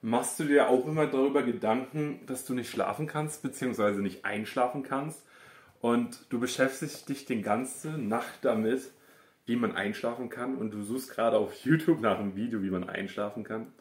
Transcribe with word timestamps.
Machst 0.00 0.38
du 0.38 0.44
dir 0.44 0.68
auch 0.68 0.86
immer 0.86 1.06
darüber 1.06 1.42
Gedanken, 1.42 2.20
dass 2.26 2.44
du 2.44 2.54
nicht 2.54 2.70
schlafen 2.70 3.06
kannst, 3.06 3.42
beziehungsweise 3.42 4.00
nicht 4.00 4.24
einschlafen 4.24 4.82
kannst? 4.82 5.24
Und 5.80 6.26
du 6.30 6.38
beschäftigst 6.38 7.08
dich 7.08 7.24
die 7.24 7.42
ganze 7.42 7.90
Nacht 7.98 8.38
damit, 8.42 8.92
wie 9.48 9.56
man 9.56 9.74
einschlafen 9.74 10.28
kann 10.28 10.56
und 10.56 10.72
du 10.72 10.82
suchst 10.82 11.10
gerade 11.10 11.38
auf 11.38 11.54
YouTube 11.64 12.00
nach 12.00 12.18
einem 12.18 12.36
Video, 12.36 12.62
wie 12.62 12.70
man 12.70 12.88
einschlafen 12.88 13.44
kann, 13.44 13.72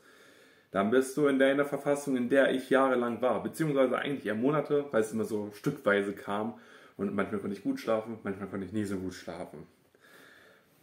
dann 0.72 0.92
bist 0.92 1.18
du 1.18 1.28
in 1.28 1.40
der 1.40 1.66
Verfassung, 1.66 2.16
in 2.16 2.30
der 2.30 2.54
ich 2.54 2.70
jahrelang 2.70 3.22
war, 3.22 3.44
beziehungsweise 3.44 3.98
eigentlich 3.98 4.26
eher 4.26 4.36
Monate, 4.36 4.86
weil 4.92 5.02
es 5.02 5.12
immer 5.12 5.26
so 5.26 5.52
stückweise 5.54 6.14
kam 6.14 6.54
und 6.96 7.14
manchmal 7.14 7.42
konnte 7.42 7.56
ich 7.56 7.64
gut 7.64 7.80
schlafen, 7.80 8.18
manchmal 8.24 8.48
konnte 8.48 8.66
ich 8.66 8.74
nie 8.74 8.86
so 8.86 8.98
gut 8.98 9.14
schlafen. 9.14 9.68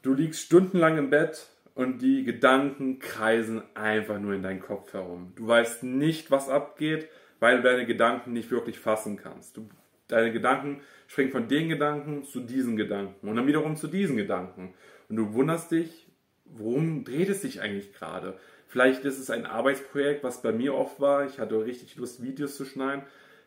Du 0.03 0.13
liegst 0.13 0.41
stundenlang 0.41 0.99
im 0.99 1.11
Bett 1.11 1.49
und 1.75 2.03
die 2.03 2.25
Gedanken 2.25 2.99
kreisen 2.99 3.63
einfach 3.75 4.19
nur 4.19 4.35
in 4.35 4.43
deinen 4.43 4.61
Kopf 4.61 4.93
herum. 4.93 5.33
Du 5.37 5.47
weißt 5.47 5.83
nicht, 5.83 6.31
was 6.31 6.49
abgeht, 6.49 7.09
weil 7.41 7.59
du 7.59 7.63
deine 7.63 7.85
Gedanken 7.85 8.33
nicht 8.33 8.51
wirklich 8.51 8.79
fassen 8.79 9.17
kannst. 9.17 9.57
Du, 9.57 9.69
deine 10.09 10.33
Gedanken 10.33 10.81
springen 11.09 11.33
von 11.33 11.49
den 11.49 11.69
Gedanken 11.69 12.25
zu 12.25 12.41
diesen 12.41 12.77
Gedanken 12.77 13.29
und 13.29 13.37
dann 13.37 13.47
wiederum 13.47 13.77
zu 13.77 13.89
diesen 13.89 14.17
Gedanken. 14.17 14.75
Und 15.09 15.17
du 15.17 15.35
wunderst 15.35 15.71
dich, 15.73 16.07
worum 16.45 17.05
dreht 17.05 17.29
es 17.29 17.43
sich 17.43 17.61
eigentlich 17.61 17.93
gerade? 17.93 18.39
Vielleicht 18.69 19.05
ist 19.05 19.19
es 19.19 19.31
ein 19.31 19.47
Arbeitsprojekt, 19.47 20.25
was 20.25 20.43
bei 20.43 20.53
mir 20.53 20.75
oft 20.75 21.01
war. 21.01 21.27
Ich 21.27 21.39
hatte 21.39 21.65
richtig 21.65 21.97
Lust, 21.97 22.23
Videos 22.23 22.57
zu 22.57 22.65
schneiden. 22.65 23.05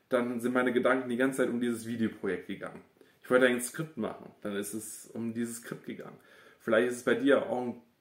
Dann 0.10 0.40
sind 0.40 0.54
meine 0.54 0.72
Gedanken 0.72 1.10
die 1.10 1.18
ganze 1.18 1.40
Zeit 1.40 1.50
um 1.50 1.60
dieses 1.60 1.86
Videoprojekt 1.86 2.48
gegangen. 2.48 2.82
Ich 3.24 3.30
wollte 3.30 3.48
ein 3.48 3.62
Skript 3.62 3.98
machen. 3.98 4.32
Dann 4.42 4.56
ist 4.56 4.74
es 4.74 5.10
um 5.14 5.34
dieses 5.34 5.58
Skript 5.58 5.86
gegangen. 5.86 6.18
Vielleicht 6.60 6.90
ist 6.90 6.98
es 6.98 7.04
bei 7.04 7.16
dir 7.16 7.50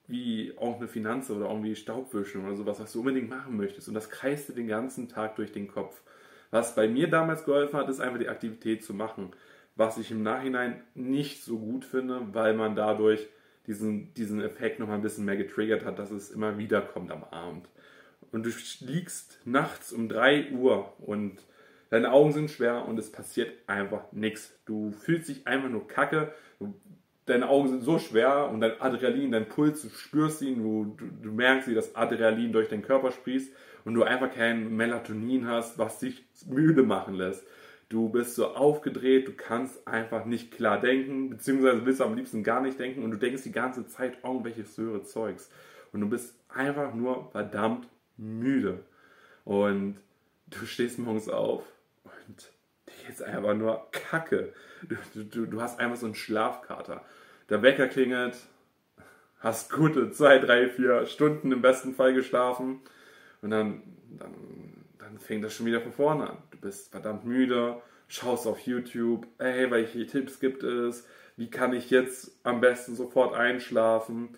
irgendwie 0.07 0.47
irgendeine 0.47 0.87
Finanze 0.87 1.35
oder 1.35 1.49
irgendwie 1.49 1.75
Staubwischen 1.75 2.45
oder 2.45 2.55
sowas, 2.55 2.79
was 2.79 2.93
du 2.93 2.99
unbedingt 2.99 3.29
machen 3.29 3.57
möchtest. 3.57 3.87
Und 3.87 3.93
das 3.93 4.09
kreist 4.09 4.49
dir 4.49 4.53
den 4.53 4.67
ganzen 4.67 5.09
Tag 5.09 5.35
durch 5.35 5.51
den 5.51 5.67
Kopf. 5.67 6.01
Was 6.49 6.75
bei 6.75 6.87
mir 6.87 7.09
damals 7.09 7.43
geholfen 7.43 7.77
hat, 7.77 7.89
ist 7.89 7.99
einfach 7.99 8.19
die 8.19 8.29
Aktivität 8.29 8.83
zu 8.83 8.93
machen. 8.93 9.31
Was 9.75 9.97
ich 9.97 10.11
im 10.11 10.23
Nachhinein 10.23 10.81
nicht 10.95 11.43
so 11.43 11.59
gut 11.59 11.85
finde, 11.85 12.21
weil 12.31 12.53
man 12.53 12.75
dadurch 12.75 13.27
diesen, 13.67 14.13
diesen 14.13 14.41
Effekt 14.41 14.79
noch 14.79 14.87
mal 14.87 14.95
ein 14.95 15.01
bisschen 15.01 15.25
mehr 15.25 15.35
getriggert 15.35 15.83
hat, 15.83 15.99
dass 15.99 16.09
es 16.09 16.31
immer 16.31 16.57
wieder 16.57 16.81
kommt 16.81 17.11
am 17.11 17.25
Abend. 17.25 17.67
Und 18.31 18.45
du 18.45 18.51
liegst 18.79 19.39
nachts 19.45 19.91
um 19.91 20.07
3 20.07 20.51
Uhr 20.51 20.93
und 20.99 21.37
deine 21.89 22.11
Augen 22.11 22.31
sind 22.31 22.49
schwer 22.49 22.85
und 22.85 22.97
es 22.97 23.11
passiert 23.11 23.51
einfach 23.67 24.11
nichts. 24.13 24.57
Du 24.65 24.91
fühlst 24.91 25.27
dich 25.29 25.47
einfach 25.47 25.69
nur 25.69 25.87
kacke. 25.87 26.33
Deine 27.27 27.49
Augen 27.49 27.67
sind 27.67 27.83
so 27.83 27.99
schwer 27.99 28.49
und 28.49 28.61
dein 28.61 28.79
Adrenalin, 28.79 29.31
dein 29.31 29.49
Puls, 29.49 29.81
du 29.81 29.89
spürst 29.89 30.41
ihn, 30.41 30.63
du, 30.63 30.95
du, 30.97 31.05
du 31.21 31.31
merkst, 31.31 31.67
wie 31.67 31.75
das 31.75 31.95
Adrenalin 31.95 32.53
durch 32.53 32.69
deinen 32.69 32.81
Körper 32.81 33.11
sprießt 33.11 33.53
und 33.83 33.93
du 33.93 34.03
einfach 34.03 34.33
kein 34.33 34.75
Melatonin 34.75 35.45
hast, 35.47 35.77
was 35.77 35.99
dich 35.99 36.25
müde 36.47 36.83
machen 36.83 37.13
lässt. 37.13 37.45
Du 37.89 38.09
bist 38.09 38.35
so 38.35 38.47
aufgedreht, 38.47 39.27
du 39.27 39.33
kannst 39.33 39.87
einfach 39.87 40.25
nicht 40.25 40.51
klar 40.51 40.79
denken, 40.79 41.29
beziehungsweise 41.29 41.85
willst 41.85 41.99
du 41.99 42.05
am 42.05 42.15
liebsten 42.15 42.43
gar 42.43 42.61
nicht 42.61 42.79
denken 42.79 43.03
und 43.03 43.11
du 43.11 43.17
denkst 43.17 43.43
die 43.43 43.51
ganze 43.51 43.85
Zeit 43.87 44.17
irgendwelches 44.23 44.75
söre 44.75 45.03
Zeugs. 45.03 45.49
Und 45.93 46.01
du 46.01 46.09
bist 46.09 46.35
einfach 46.49 46.93
nur 46.93 47.29
verdammt 47.31 47.87
müde. 48.17 48.79
Und 49.45 49.95
du 50.47 50.65
stehst 50.65 50.99
morgens 50.99 51.29
auf 51.29 51.63
und 52.03 52.51
geht's 53.07 53.21
einfach 53.21 53.55
nur 53.55 53.87
kacke. 53.91 54.53
Du, 55.13 55.23
du, 55.23 55.45
du 55.45 55.61
hast 55.61 55.79
einfach 55.79 55.97
so 55.97 56.05
einen 56.05 56.15
Schlafkater. 56.15 57.03
Der 57.49 57.61
Wecker 57.61 57.87
klingelt, 57.87 58.37
hast 59.39 59.71
gute 59.71 60.11
zwei, 60.11 60.39
drei, 60.39 60.67
vier 60.67 61.05
Stunden 61.05 61.51
im 61.51 61.61
besten 61.61 61.95
Fall 61.95 62.13
geschlafen 62.13 62.81
und 63.41 63.51
dann, 63.51 63.81
dann, 64.19 64.33
dann 64.99 65.17
fängt 65.19 65.43
das 65.43 65.53
schon 65.53 65.65
wieder 65.65 65.81
von 65.81 65.93
vorne 65.93 66.29
an. 66.29 66.37
Du 66.51 66.57
bist 66.57 66.91
verdammt 66.91 67.25
müde, 67.25 67.81
schaust 68.07 68.45
auf 68.45 68.59
YouTube, 68.59 69.25
hey, 69.39 69.71
welche 69.71 70.05
Tipps 70.05 70.39
gibt 70.39 70.63
es, 70.63 71.07
wie 71.37 71.49
kann 71.49 71.73
ich 71.73 71.89
jetzt 71.89 72.39
am 72.43 72.61
besten 72.61 72.95
sofort 72.95 73.33
einschlafen 73.33 74.37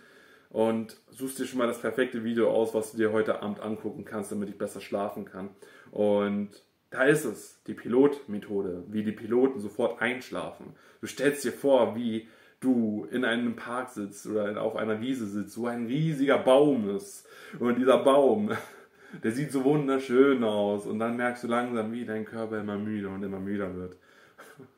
und 0.49 0.97
suchst 1.09 1.39
dir 1.39 1.45
schon 1.45 1.59
mal 1.59 1.67
das 1.67 1.81
perfekte 1.81 2.23
Video 2.23 2.51
aus, 2.51 2.73
was 2.73 2.91
du 2.91 2.97
dir 2.97 3.11
heute 3.11 3.41
Abend 3.41 3.59
angucken 3.61 4.05
kannst, 4.05 4.31
damit 4.31 4.49
ich 4.49 4.57
besser 4.57 4.81
schlafen 4.81 5.25
kann. 5.25 5.49
Und 5.91 6.49
da 6.89 7.03
ist 7.03 7.25
es, 7.25 7.61
die 7.67 7.73
Pilotmethode, 7.73 8.83
wie 8.87 9.03
die 9.03 9.11
Piloten 9.11 9.59
sofort 9.59 10.01
einschlafen. 10.01 10.73
Du 11.01 11.07
stellst 11.07 11.43
dir 11.43 11.51
vor, 11.51 11.95
wie 11.95 12.27
du 12.59 13.07
in 13.11 13.23
einem 13.23 13.55
Park 13.55 13.89
sitzt 13.89 14.25
oder 14.27 14.61
auf 14.61 14.75
einer 14.75 14.99
Wiese 14.99 15.27
sitzt, 15.27 15.57
wo 15.57 15.67
ein 15.67 15.85
riesiger 15.85 16.39
Baum 16.39 16.95
ist. 16.95 17.27
Und 17.59 17.77
dieser 17.77 17.99
Baum 17.99 18.51
der 19.23 19.31
sieht 19.31 19.51
so 19.51 19.63
wunderschön 19.63 20.43
aus. 20.43 20.85
Und 20.85 20.99
dann 20.99 21.17
merkst 21.17 21.43
du 21.43 21.47
langsam, 21.47 21.91
wie 21.91 22.05
dein 22.05 22.25
Körper 22.25 22.59
immer 22.59 22.77
müder 22.77 23.09
und 23.09 23.23
immer 23.23 23.39
müder 23.39 23.75
wird. 23.75 23.95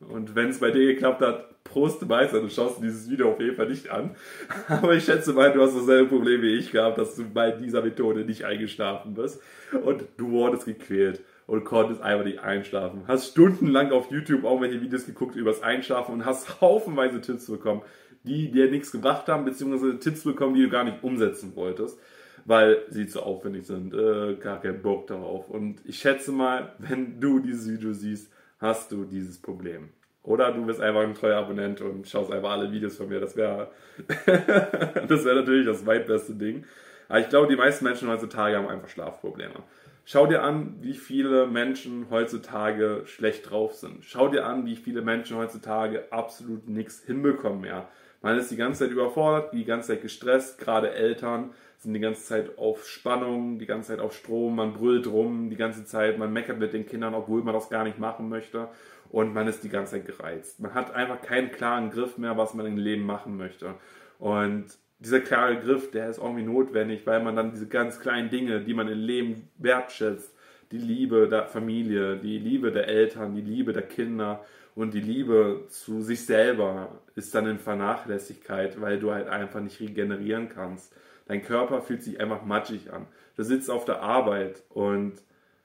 Und 0.00 0.34
wenn 0.34 0.48
es 0.48 0.60
bei 0.60 0.70
dir 0.70 0.86
geklappt 0.86 1.22
hat, 1.22 1.64
Prost 1.64 2.06
Meister, 2.06 2.40
du 2.40 2.48
schaust 2.48 2.82
dieses 2.82 3.10
Video 3.10 3.32
auf 3.32 3.40
jeden 3.40 3.56
Fall 3.56 3.68
nicht 3.68 3.88
an. 3.90 4.14
Aber 4.68 4.94
ich 4.94 5.04
schätze 5.04 5.32
mal, 5.32 5.52
du 5.52 5.62
hast 5.62 5.76
dasselbe 5.76 6.08
Problem 6.08 6.42
wie 6.42 6.56
ich 6.56 6.70
gehabt, 6.70 6.98
dass 6.98 7.16
du 7.16 7.24
bei 7.24 7.50
dieser 7.50 7.82
Methode 7.82 8.24
nicht 8.24 8.44
eingeschlafen 8.44 9.14
bist. 9.14 9.40
Und 9.84 10.04
du 10.16 10.30
wurdest 10.30 10.66
gequält 10.66 11.20
und 11.52 11.64
konntest 11.64 12.00
einfach 12.00 12.24
nicht 12.24 12.38
einschlafen. 12.38 13.02
Hast 13.06 13.32
stundenlang 13.32 13.92
auf 13.92 14.10
YouTube 14.10 14.44
irgendwelche 14.44 14.80
Videos 14.80 15.04
geguckt 15.04 15.36
übers 15.36 15.62
Einschlafen 15.62 16.14
und 16.14 16.24
hast 16.24 16.60
haufenweise 16.62 17.20
Tipps 17.20 17.46
bekommen, 17.46 17.82
die 18.24 18.50
dir 18.50 18.70
nichts 18.70 18.90
gebracht 18.90 19.28
haben, 19.28 19.44
beziehungsweise 19.44 19.98
Tipps 19.98 20.24
bekommen, 20.24 20.54
die 20.54 20.62
du 20.62 20.70
gar 20.70 20.84
nicht 20.84 21.02
umsetzen 21.02 21.54
wolltest 21.54 21.98
weil 22.44 22.82
sie 22.88 23.06
zu 23.06 23.22
aufwendig 23.22 23.66
sind. 23.68 23.94
Äh, 23.94 24.34
gar 24.34 24.60
keinen 24.60 24.82
Bock 24.82 25.06
darauf. 25.06 25.48
Und 25.48 25.76
ich 25.84 26.00
schätze 26.00 26.32
mal, 26.32 26.72
wenn 26.78 27.20
du 27.20 27.38
dieses 27.38 27.70
Video 27.70 27.92
siehst, 27.92 28.32
hast 28.58 28.90
du 28.90 29.04
dieses 29.04 29.40
Problem. 29.40 29.90
Oder 30.24 30.50
du 30.50 30.66
bist 30.66 30.80
einfach 30.80 31.02
ein 31.02 31.14
treuer 31.14 31.38
Abonnent 31.38 31.80
und 31.80 32.08
schaust 32.08 32.32
einfach 32.32 32.50
alle 32.50 32.72
Videos 32.72 32.96
von 32.96 33.08
mir. 33.08 33.20
Das 33.20 33.36
wäre 33.36 33.70
das 34.26 35.24
wäre 35.24 35.36
natürlich 35.36 35.66
das 35.66 35.86
weitbeste 35.86 36.34
Ding. 36.34 36.64
Aber 37.08 37.20
ich 37.20 37.28
glaube, 37.28 37.46
die 37.46 37.54
meisten 37.54 37.84
Menschen 37.84 38.08
heutzutage 38.08 38.56
haben 38.56 38.66
einfach 38.66 38.88
Schlafprobleme. 38.88 39.62
Schau 40.04 40.26
dir 40.26 40.42
an, 40.42 40.76
wie 40.80 40.94
viele 40.94 41.46
Menschen 41.46 42.08
heutzutage 42.10 43.02
schlecht 43.04 43.50
drauf 43.50 43.74
sind. 43.74 44.04
Schau 44.04 44.28
dir 44.28 44.46
an, 44.46 44.66
wie 44.66 44.74
viele 44.74 45.00
Menschen 45.00 45.36
heutzutage 45.36 46.10
absolut 46.10 46.68
nichts 46.68 47.04
hinbekommen 47.04 47.60
mehr. 47.60 47.88
Man 48.20 48.36
ist 48.38 48.50
die 48.50 48.56
ganze 48.56 48.80
Zeit 48.80 48.90
überfordert, 48.90 49.52
die 49.52 49.64
ganze 49.64 49.88
Zeit 49.88 50.02
gestresst, 50.02 50.58
gerade 50.58 50.92
Eltern 50.92 51.50
sind 51.78 51.94
die 51.94 52.00
ganze 52.00 52.22
Zeit 52.22 52.58
auf 52.58 52.86
Spannung, 52.86 53.58
die 53.58 53.66
ganze 53.66 53.88
Zeit 53.88 54.00
auf 54.00 54.14
Strom, 54.14 54.54
man 54.54 54.74
brüllt 54.74 55.08
rum 55.08 55.50
die 55.50 55.56
ganze 55.56 55.84
Zeit, 55.84 56.18
man 56.18 56.32
meckert 56.32 56.58
mit 56.58 56.72
den 56.72 56.86
Kindern, 56.86 57.14
obwohl 57.14 57.42
man 57.42 57.54
das 57.54 57.68
gar 57.68 57.82
nicht 57.82 57.98
machen 57.98 58.28
möchte 58.28 58.68
und 59.10 59.34
man 59.34 59.48
ist 59.48 59.64
die 59.64 59.68
ganze 59.68 59.92
Zeit 59.92 60.06
gereizt. 60.06 60.60
Man 60.60 60.74
hat 60.74 60.94
einfach 60.94 61.20
keinen 61.20 61.50
klaren 61.50 61.90
Griff 61.90 62.18
mehr, 62.18 62.36
was 62.36 62.54
man 62.54 62.66
im 62.66 62.76
Leben 62.76 63.04
machen 63.04 63.36
möchte. 63.36 63.74
Und 64.18 64.66
dieser 65.02 65.20
klare 65.20 65.58
Griff, 65.58 65.90
der 65.90 66.08
ist 66.08 66.18
irgendwie 66.18 66.44
notwendig, 66.44 67.06
weil 67.06 67.22
man 67.22 67.34
dann 67.34 67.50
diese 67.50 67.66
ganz 67.66 67.98
kleinen 67.98 68.30
Dinge, 68.30 68.60
die 68.60 68.74
man 68.74 68.88
im 68.88 69.00
Leben 69.00 69.48
wertschätzt, 69.58 70.32
die 70.70 70.78
Liebe 70.78 71.28
der 71.28 71.46
Familie, 71.46 72.16
die 72.16 72.38
Liebe 72.38 72.70
der 72.70 72.86
Eltern, 72.88 73.34
die 73.34 73.42
Liebe 73.42 73.72
der 73.72 73.82
Kinder 73.82 74.44
und 74.74 74.94
die 74.94 75.00
Liebe 75.00 75.64
zu 75.68 76.02
sich 76.02 76.24
selber 76.24 77.00
ist 77.16 77.34
dann 77.34 77.46
in 77.46 77.58
Vernachlässigkeit, 77.58 78.80
weil 78.80 79.00
du 79.00 79.12
halt 79.12 79.28
einfach 79.28 79.60
nicht 79.60 79.80
regenerieren 79.80 80.48
kannst. 80.48 80.94
Dein 81.26 81.42
Körper 81.42 81.82
fühlt 81.82 82.02
sich 82.02 82.20
einfach 82.20 82.44
matschig 82.44 82.92
an. 82.92 83.06
Du 83.36 83.42
sitzt 83.42 83.70
auf 83.70 83.84
der 83.84 84.02
Arbeit 84.02 84.62
und 84.70 85.14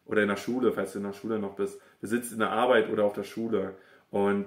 oder 0.05 0.23
in 0.23 0.29
der 0.29 0.37
Schule, 0.37 0.71
falls 0.71 0.93
du 0.93 0.99
in 0.99 1.05
der 1.05 1.13
Schule 1.13 1.37
noch 1.37 1.55
bist. 1.55 1.79
Du 2.01 2.07
sitzt 2.07 2.31
in 2.31 2.39
der 2.39 2.51
Arbeit 2.51 2.89
oder 2.89 3.03
auf 3.03 3.13
der 3.13 3.23
Schule 3.23 3.75
und 4.09 4.45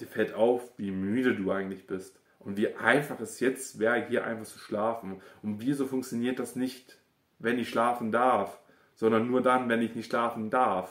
dir 0.00 0.06
fällt 0.06 0.34
auf, 0.34 0.70
wie 0.76 0.90
müde 0.90 1.34
du 1.34 1.50
eigentlich 1.50 1.86
bist 1.86 2.19
und 2.40 2.56
wie 2.56 2.74
einfach 2.74 3.20
es 3.20 3.38
jetzt 3.38 3.78
wäre, 3.78 4.06
hier 4.06 4.24
einfach 4.24 4.46
zu 4.46 4.58
schlafen. 4.58 5.20
Und 5.42 5.60
wieso 5.60 5.86
funktioniert 5.86 6.38
das 6.38 6.56
nicht, 6.56 6.98
wenn 7.38 7.58
ich 7.58 7.68
schlafen 7.68 8.10
darf, 8.10 8.58
sondern 8.94 9.26
nur 9.26 9.42
dann, 9.42 9.68
wenn 9.68 9.82
ich 9.82 9.94
nicht 9.94 10.10
schlafen 10.10 10.50
darf, 10.50 10.90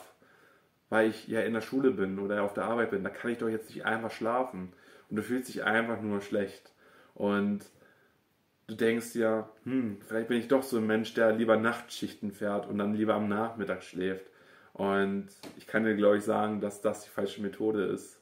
weil 0.88 1.10
ich 1.10 1.28
ja 1.28 1.40
in 1.40 1.54
der 1.54 1.60
Schule 1.60 1.90
bin 1.90 2.18
oder 2.18 2.42
auf 2.42 2.54
der 2.54 2.64
Arbeit 2.64 2.90
bin. 2.90 3.04
Da 3.04 3.10
kann 3.10 3.32
ich 3.32 3.38
doch 3.38 3.48
jetzt 3.48 3.68
nicht 3.68 3.84
einfach 3.84 4.10
schlafen. 4.10 4.72
Und 5.08 5.16
du 5.16 5.22
fühlst 5.22 5.48
dich 5.48 5.64
einfach 5.64 6.00
nur 6.00 6.20
schlecht. 6.20 6.72
Und 7.14 7.64
du 8.68 8.76
denkst 8.76 9.14
ja, 9.16 9.48
hm, 9.64 9.98
vielleicht 10.06 10.28
bin 10.28 10.38
ich 10.38 10.48
doch 10.48 10.62
so 10.62 10.78
ein 10.78 10.86
Mensch, 10.86 11.14
der 11.14 11.32
lieber 11.32 11.56
Nachtschichten 11.56 12.30
fährt 12.32 12.68
und 12.68 12.78
dann 12.78 12.94
lieber 12.94 13.14
am 13.14 13.28
Nachmittag 13.28 13.82
schläft. 13.82 14.26
Und 14.72 15.28
ich 15.58 15.66
kann 15.66 15.84
dir, 15.84 15.96
glaube 15.96 16.18
ich, 16.18 16.24
sagen, 16.24 16.60
dass 16.60 16.80
das 16.80 17.02
die 17.02 17.10
falsche 17.10 17.42
Methode 17.42 17.84
ist. 17.86 18.19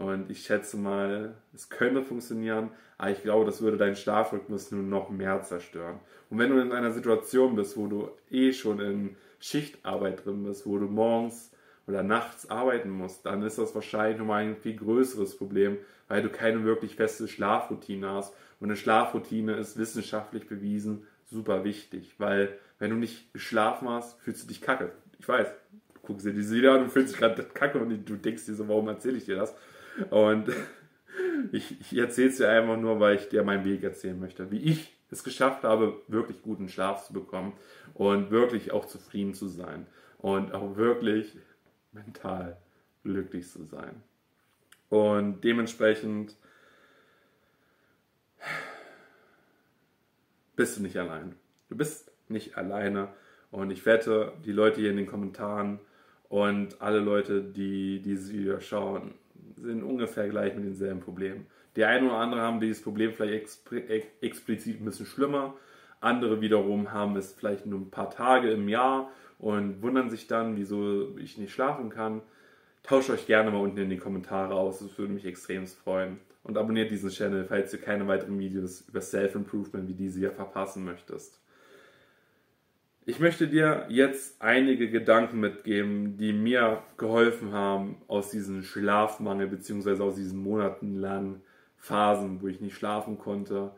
Und 0.00 0.30
ich 0.30 0.44
schätze 0.44 0.78
mal, 0.78 1.34
es 1.54 1.68
könnte 1.68 2.02
funktionieren, 2.02 2.70
aber 2.96 3.10
ich 3.10 3.22
glaube, 3.22 3.44
das 3.44 3.60
würde 3.60 3.76
deinen 3.76 3.96
Schlafrhythmus 3.96 4.70
nur 4.70 4.82
noch 4.82 5.10
mehr 5.10 5.42
zerstören. 5.42 6.00
Und 6.30 6.38
wenn 6.38 6.48
du 6.48 6.58
in 6.58 6.72
einer 6.72 6.90
Situation 6.90 7.54
bist, 7.54 7.76
wo 7.76 7.86
du 7.86 8.08
eh 8.30 8.54
schon 8.54 8.80
in 8.80 9.16
Schichtarbeit 9.40 10.24
drin 10.24 10.42
bist, 10.44 10.64
wo 10.66 10.78
du 10.78 10.86
morgens 10.86 11.52
oder 11.86 12.02
nachts 12.02 12.48
arbeiten 12.48 12.88
musst, 12.88 13.26
dann 13.26 13.42
ist 13.42 13.58
das 13.58 13.74
wahrscheinlich 13.74 14.18
nochmal 14.18 14.44
ein 14.44 14.56
viel 14.56 14.76
größeres 14.76 15.36
Problem, 15.36 15.76
weil 16.08 16.22
du 16.22 16.30
keine 16.30 16.64
wirklich 16.64 16.96
feste 16.96 17.28
Schlafroutine 17.28 18.08
hast 18.08 18.32
und 18.58 18.68
eine 18.68 18.78
Schlafroutine 18.78 19.52
ist 19.56 19.76
wissenschaftlich 19.76 20.48
bewiesen 20.48 21.06
super 21.26 21.62
wichtig, 21.62 22.14
weil 22.16 22.58
Wenn 22.78 22.92
du 22.92 22.96
nicht 22.96 23.34
geschlafen 23.34 23.90
hast, 23.90 24.18
fühlst 24.22 24.44
du 24.44 24.48
dich 24.48 24.62
kacke. 24.62 24.92
Ich 25.18 25.28
weiß, 25.28 25.46
du 25.92 26.00
guckst 26.00 26.24
dir 26.24 26.32
diese 26.32 26.54
Video 26.54 26.72
an 26.72 26.84
und 26.84 26.90
fühlst 26.90 27.12
dich 27.12 27.20
gerade 27.20 27.42
kacke 27.42 27.78
und 27.78 28.08
du 28.08 28.16
denkst 28.16 28.46
dir 28.46 28.54
so, 28.54 28.66
warum 28.66 28.88
erzähle 28.88 29.18
ich 29.18 29.26
dir 29.26 29.36
das? 29.36 29.54
Und 30.10 30.48
ich, 31.52 31.80
ich 31.80 31.96
erzähle 31.96 32.28
es 32.28 32.36
dir 32.38 32.48
einfach 32.48 32.78
nur, 32.78 33.00
weil 33.00 33.16
ich 33.16 33.28
dir 33.28 33.42
meinen 33.42 33.64
Weg 33.64 33.82
erzählen 33.82 34.18
möchte, 34.18 34.50
wie 34.50 34.58
ich 34.58 34.96
es 35.10 35.24
geschafft 35.24 35.64
habe, 35.64 36.00
wirklich 36.08 36.40
guten 36.42 36.68
Schlaf 36.68 37.06
zu 37.06 37.12
bekommen 37.12 37.52
und 37.94 38.30
wirklich 38.30 38.72
auch 38.72 38.86
zufrieden 38.86 39.34
zu 39.34 39.48
sein 39.48 39.86
und 40.18 40.54
auch 40.54 40.76
wirklich 40.76 41.36
mental 41.92 42.56
glücklich 43.02 43.48
zu 43.48 43.64
sein. 43.64 44.02
Und 44.88 45.42
dementsprechend 45.42 46.36
bist 50.56 50.78
du 50.78 50.82
nicht 50.82 50.96
allein. 50.96 51.34
Du 51.68 51.76
bist 51.76 52.10
nicht 52.28 52.56
alleine. 52.56 53.08
Und 53.50 53.70
ich 53.70 53.86
wette, 53.86 54.32
die 54.44 54.52
Leute 54.52 54.80
hier 54.80 54.90
in 54.90 54.96
den 54.96 55.06
Kommentaren 55.06 55.80
und 56.28 56.80
alle 56.80 57.00
Leute, 57.00 57.42
die 57.42 58.00
dieses 58.00 58.32
Video 58.32 58.60
schauen, 58.60 59.14
sind 59.62 59.82
ungefähr 59.82 60.28
gleich 60.28 60.54
mit 60.54 60.64
denselben 60.64 61.00
Problemen. 61.00 61.46
Die 61.76 61.84
einen 61.84 62.08
oder 62.08 62.18
anderen 62.18 62.42
haben 62.42 62.60
dieses 62.60 62.82
Problem 62.82 63.12
vielleicht 63.12 63.60
explizit 64.20 64.80
ein 64.80 64.84
bisschen 64.84 65.06
schlimmer. 65.06 65.54
Andere 66.00 66.40
wiederum 66.40 66.92
haben 66.92 67.16
es 67.16 67.32
vielleicht 67.32 67.66
nur 67.66 67.80
ein 67.80 67.90
paar 67.90 68.10
Tage 68.10 68.50
im 68.50 68.68
Jahr 68.68 69.10
und 69.38 69.82
wundern 69.82 70.10
sich 70.10 70.26
dann, 70.26 70.56
wieso 70.56 71.16
ich 71.18 71.38
nicht 71.38 71.52
schlafen 71.52 71.90
kann. 71.90 72.22
Tauscht 72.82 73.10
euch 73.10 73.26
gerne 73.26 73.50
mal 73.50 73.60
unten 73.60 73.78
in 73.78 73.90
die 73.90 73.98
Kommentare 73.98 74.54
aus, 74.54 74.80
das 74.80 74.96
würde 74.98 75.12
mich 75.12 75.26
extrem 75.26 75.66
freuen. 75.66 76.18
Und 76.42 76.56
abonniert 76.56 76.90
diesen 76.90 77.10
Channel, 77.10 77.44
falls 77.44 77.70
du 77.70 77.78
keine 77.78 78.08
weiteren 78.08 78.38
Videos 78.38 78.80
über 78.88 79.02
Self-Improvement 79.02 79.86
wie 79.88 79.94
diese 79.94 80.18
hier 80.18 80.32
verpassen 80.32 80.84
möchtest. 80.84 81.38
Ich 83.06 83.18
möchte 83.18 83.48
dir 83.48 83.86
jetzt 83.88 84.42
einige 84.42 84.90
Gedanken 84.90 85.40
mitgeben, 85.40 86.18
die 86.18 86.34
mir 86.34 86.82
geholfen 86.98 87.52
haben 87.52 87.96
aus 88.08 88.30
diesem 88.30 88.62
Schlafmangel 88.62 89.46
bzw. 89.46 90.02
aus 90.02 90.16
diesen 90.16 90.42
monatelangen 90.42 91.40
Phasen, 91.78 92.42
wo 92.42 92.48
ich 92.48 92.60
nicht 92.60 92.76
schlafen 92.76 93.18
konnte. 93.18 93.70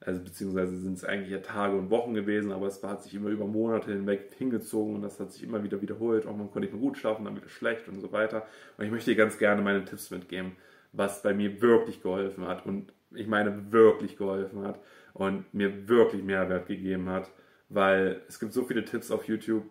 Also 0.00 0.22
beziehungsweise 0.22 0.76
sind 0.76 0.98
es 0.98 1.04
eigentlich 1.04 1.30
ja 1.30 1.38
Tage 1.38 1.76
und 1.76 1.88
Wochen 1.88 2.12
gewesen, 2.12 2.52
aber 2.52 2.66
es 2.66 2.82
hat 2.82 3.02
sich 3.02 3.14
immer 3.14 3.30
über 3.30 3.46
Monate 3.46 3.90
hinweg 3.90 4.34
hingezogen 4.36 4.96
und 4.96 5.02
das 5.02 5.18
hat 5.18 5.32
sich 5.32 5.42
immer 5.42 5.64
wieder 5.64 5.80
wiederholt. 5.80 6.26
Auch 6.26 6.36
man 6.36 6.50
konnte 6.50 6.60
nicht 6.60 6.72
mehr 6.72 6.80
gut 6.80 6.98
schlafen, 6.98 7.24
dann 7.24 7.36
wieder 7.36 7.48
schlecht 7.48 7.88
und 7.88 8.00
so 8.00 8.12
weiter. 8.12 8.46
Und 8.76 8.84
ich 8.84 8.90
möchte 8.90 9.10
dir 9.12 9.16
ganz 9.16 9.38
gerne 9.38 9.62
meine 9.62 9.84
Tipps 9.86 10.10
mitgeben, 10.10 10.56
was 10.92 11.22
bei 11.22 11.32
mir 11.32 11.62
wirklich 11.62 12.02
geholfen 12.02 12.46
hat 12.46 12.66
und 12.66 12.92
ich 13.14 13.26
meine 13.26 13.72
wirklich 13.72 14.18
geholfen 14.18 14.62
hat 14.62 14.78
und 15.14 15.52
mir 15.54 15.88
wirklich 15.88 16.22
Mehrwert 16.22 16.66
gegeben 16.66 17.08
hat 17.08 17.30
weil 17.72 18.22
es 18.28 18.38
gibt 18.38 18.52
so 18.52 18.64
viele 18.64 18.84
Tipps 18.84 19.10
auf 19.10 19.24
YouTube, 19.24 19.64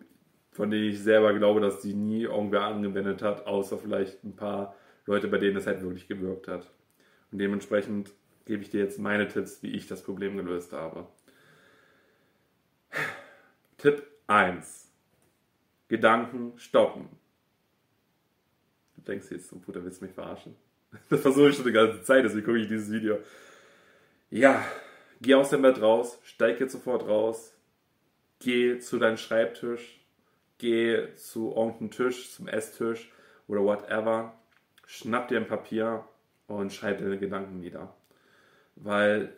von 0.50 0.70
denen 0.70 0.90
ich 0.90 1.00
selber 1.02 1.32
glaube, 1.32 1.60
dass 1.60 1.80
die 1.80 1.94
nie 1.94 2.24
irgendwer 2.24 2.62
angewendet 2.62 3.22
hat, 3.22 3.46
außer 3.46 3.78
vielleicht 3.78 4.22
ein 4.24 4.34
paar 4.34 4.74
Leute, 5.06 5.28
bei 5.28 5.38
denen 5.38 5.54
das 5.54 5.66
halt 5.66 5.82
wirklich 5.82 6.08
gewirkt 6.08 6.48
hat. 6.48 6.70
Und 7.30 7.38
dementsprechend 7.38 8.12
gebe 8.44 8.62
ich 8.62 8.70
dir 8.70 8.80
jetzt 8.80 8.98
meine 8.98 9.28
Tipps, 9.28 9.62
wie 9.62 9.70
ich 9.70 9.86
das 9.86 10.02
Problem 10.02 10.36
gelöst 10.36 10.72
habe. 10.72 11.06
Tipp 13.78 14.02
1. 14.26 14.90
Gedanken 15.88 16.52
stoppen. 16.56 17.08
Du 18.96 19.02
denkst 19.02 19.30
jetzt, 19.30 19.48
so 19.48 19.58
Bruder, 19.58 19.84
willst 19.84 20.00
du 20.00 20.06
mich 20.06 20.14
verarschen? 20.14 20.56
Das 21.08 21.22
versuche 21.22 21.48
ich 21.48 21.56
schon 21.56 21.64
die 21.64 21.72
ganze 21.72 22.02
Zeit, 22.02 22.24
deswegen 22.24 22.44
gucke 22.44 22.58
ich 22.58 22.68
dieses 22.68 22.92
Video. 22.92 23.18
Ja, 24.28 24.62
geh 25.22 25.34
aus 25.34 25.48
dem 25.48 25.62
Bett 25.62 25.80
raus, 25.80 26.18
steig 26.22 26.60
jetzt 26.60 26.72
sofort 26.72 27.06
raus, 27.08 27.54
geh 28.42 28.78
zu 28.78 28.98
deinem 28.98 29.16
Schreibtisch, 29.16 30.00
geh 30.58 31.14
zu 31.14 31.54
irgendeinem 31.54 31.90
Tisch, 31.90 32.32
zum 32.32 32.48
Esstisch 32.48 33.12
oder 33.46 33.62
whatever, 33.62 34.34
schnapp 34.86 35.28
dir 35.28 35.38
ein 35.38 35.46
Papier 35.46 36.04
und 36.48 36.72
schreib 36.72 36.98
deine 36.98 37.18
Gedanken 37.18 37.60
nieder. 37.60 37.94
Weil 38.74 39.32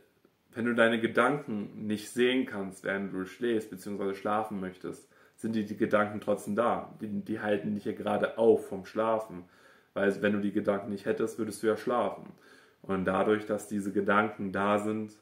wenn 0.52 0.64
du 0.64 0.74
deine 0.74 1.00
Gedanken 1.00 1.86
nicht 1.86 2.10
sehen 2.10 2.46
kannst, 2.46 2.84
während 2.84 3.12
du 3.12 3.26
schläfst 3.26 3.70
bzw. 3.70 4.14
schlafen 4.14 4.60
möchtest, 4.60 5.08
sind 5.36 5.54
die, 5.54 5.64
die 5.64 5.76
Gedanken 5.76 6.20
trotzdem 6.20 6.54
da. 6.54 6.94
Die, 7.00 7.08
die 7.08 7.40
halten 7.40 7.74
dich 7.74 7.84
ja 7.84 7.92
gerade 7.92 8.38
auf 8.38 8.68
vom 8.68 8.86
Schlafen. 8.86 9.44
Weil 9.92 10.22
wenn 10.22 10.32
du 10.32 10.40
die 10.40 10.52
Gedanken 10.52 10.90
nicht 10.90 11.06
hättest, 11.06 11.38
würdest 11.38 11.62
du 11.62 11.66
ja 11.66 11.76
schlafen. 11.76 12.32
Und 12.82 13.04
dadurch, 13.04 13.46
dass 13.46 13.66
diese 13.66 13.92
Gedanken 13.92 14.52
da 14.52 14.78
sind, 14.78 15.12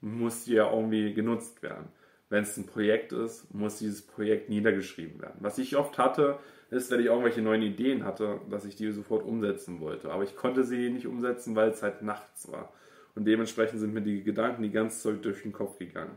muss 0.00 0.44
die 0.44 0.54
ja 0.54 0.70
irgendwie 0.70 1.14
genutzt 1.14 1.62
werden 1.62 1.88
wenn 2.30 2.44
es 2.44 2.56
ein 2.56 2.66
Projekt 2.66 3.12
ist, 3.12 3.52
muss 3.52 3.78
dieses 3.78 4.02
Projekt 4.02 4.48
niedergeschrieben 4.48 5.20
werden. 5.20 5.36
Was 5.40 5.58
ich 5.58 5.76
oft 5.76 5.98
hatte, 5.98 6.38
ist, 6.70 6.90
wenn 6.90 7.00
ich 7.00 7.06
irgendwelche 7.06 7.42
neuen 7.42 7.62
Ideen 7.62 8.04
hatte, 8.04 8.40
dass 8.48 8.64
ich 8.64 8.76
die 8.76 8.90
sofort 8.92 9.24
umsetzen 9.24 9.80
wollte. 9.80 10.10
Aber 10.10 10.22
ich 10.22 10.36
konnte 10.36 10.64
sie 10.64 10.90
nicht 10.90 11.06
umsetzen, 11.06 11.56
weil 11.56 11.70
es 11.70 11.82
halt 11.82 12.02
nachts 12.02 12.50
war. 12.50 12.72
Und 13.16 13.24
dementsprechend 13.24 13.80
sind 13.80 13.92
mir 13.92 14.02
die 14.02 14.22
Gedanken 14.22 14.62
die 14.62 14.70
ganze 14.70 15.02
Zeit 15.02 15.24
durch 15.24 15.42
den 15.42 15.52
Kopf 15.52 15.78
gegangen. 15.78 16.16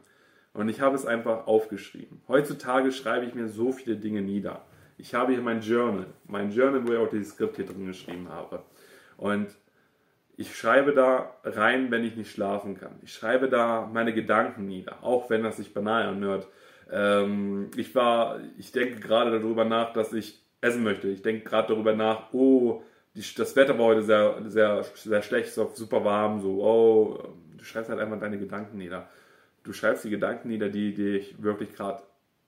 Und 0.54 0.69
ich 0.69 0.80
habe 0.80 0.95
es 0.95 1.07
einfach 1.07 1.48
aufgeschrieben. 1.48 2.21
Heutzutage 2.27 2.92
schreibe 2.92 3.25
ich 3.25 3.33
mir 3.33 3.48
so 3.48 3.71
viele 3.71 3.95
Dinge 3.95 4.21
nieder. 4.21 4.63
Ich 5.00 5.16
habe 5.16 5.33
hier 5.33 5.42
mein 5.42 5.62
Journal. 5.62 6.06
Mein 6.27 6.51
Journal, 6.51 6.88
wo 6.88 6.94
ich 6.94 7.00
auch 7.00 7.09
dieses 7.09 7.30
Skript 7.30 7.56
hier 7.56 7.66
drin 7.66 7.88
geschrieben 7.88 8.30
habe. 8.30 8.62
Und 9.18 9.48
ich 10.35 10.56
schreibe 10.56 10.94
da 10.94 11.35
rein, 11.44 11.91
wenn 11.91 12.03
ich 12.03 12.15
nicht 12.15 12.31
schlafen 12.31 12.77
kann. 12.77 12.95
Ich 13.03 13.13
schreibe 13.13 13.50
da 13.50 13.89
meine 13.91 14.13
Gedanken 14.13 14.65
nieder, 14.65 15.03
auch 15.03 15.30
wenn 15.30 15.44
das 15.44 15.57
sich 15.57 15.74
banal 15.74 16.07
anhört. 16.07 16.47
Ähm, 16.91 17.69
ich 17.75 17.94
war, 17.95 18.39
ich 18.57 18.71
denke 18.71 19.00
gerade 19.00 19.31
darüber 19.31 19.65
nach, 19.65 19.94
dass 19.94 20.13
ich 20.13 20.44
essen 20.62 20.83
möchte. 20.83 21.07
Ich 21.07 21.21
denke 21.21 21.44
gerade 21.44 21.74
darüber 21.74 21.94
nach, 21.94 22.33
oh, 22.33 22.83
die, 23.15 23.24
das 23.35 23.56
Wetter 23.56 23.77
war 23.77 23.85
heute 23.85 24.03
sehr, 24.03 24.41
sehr, 24.47 24.83
sehr 24.95 25.21
schlecht, 25.21 25.56
war 25.57 25.69
super 25.75 26.03
warm, 26.03 26.41
so, 26.41 26.63
oh, 26.63 27.35
du 27.56 27.63
schreibst 27.63 27.89
halt 27.89 28.00
einfach 28.00 28.19
deine 28.19 28.39
Gedanken 28.39 28.77
nieder. 28.77 29.09
Du 29.63 29.71
schreibst 29.71 30.03
die 30.03 30.09
Gedanken 30.09 30.47
nieder, 30.47 30.69
die 30.69 30.94
dich 30.94 31.41
wirklich 31.41 31.74
gerade 31.74 32.03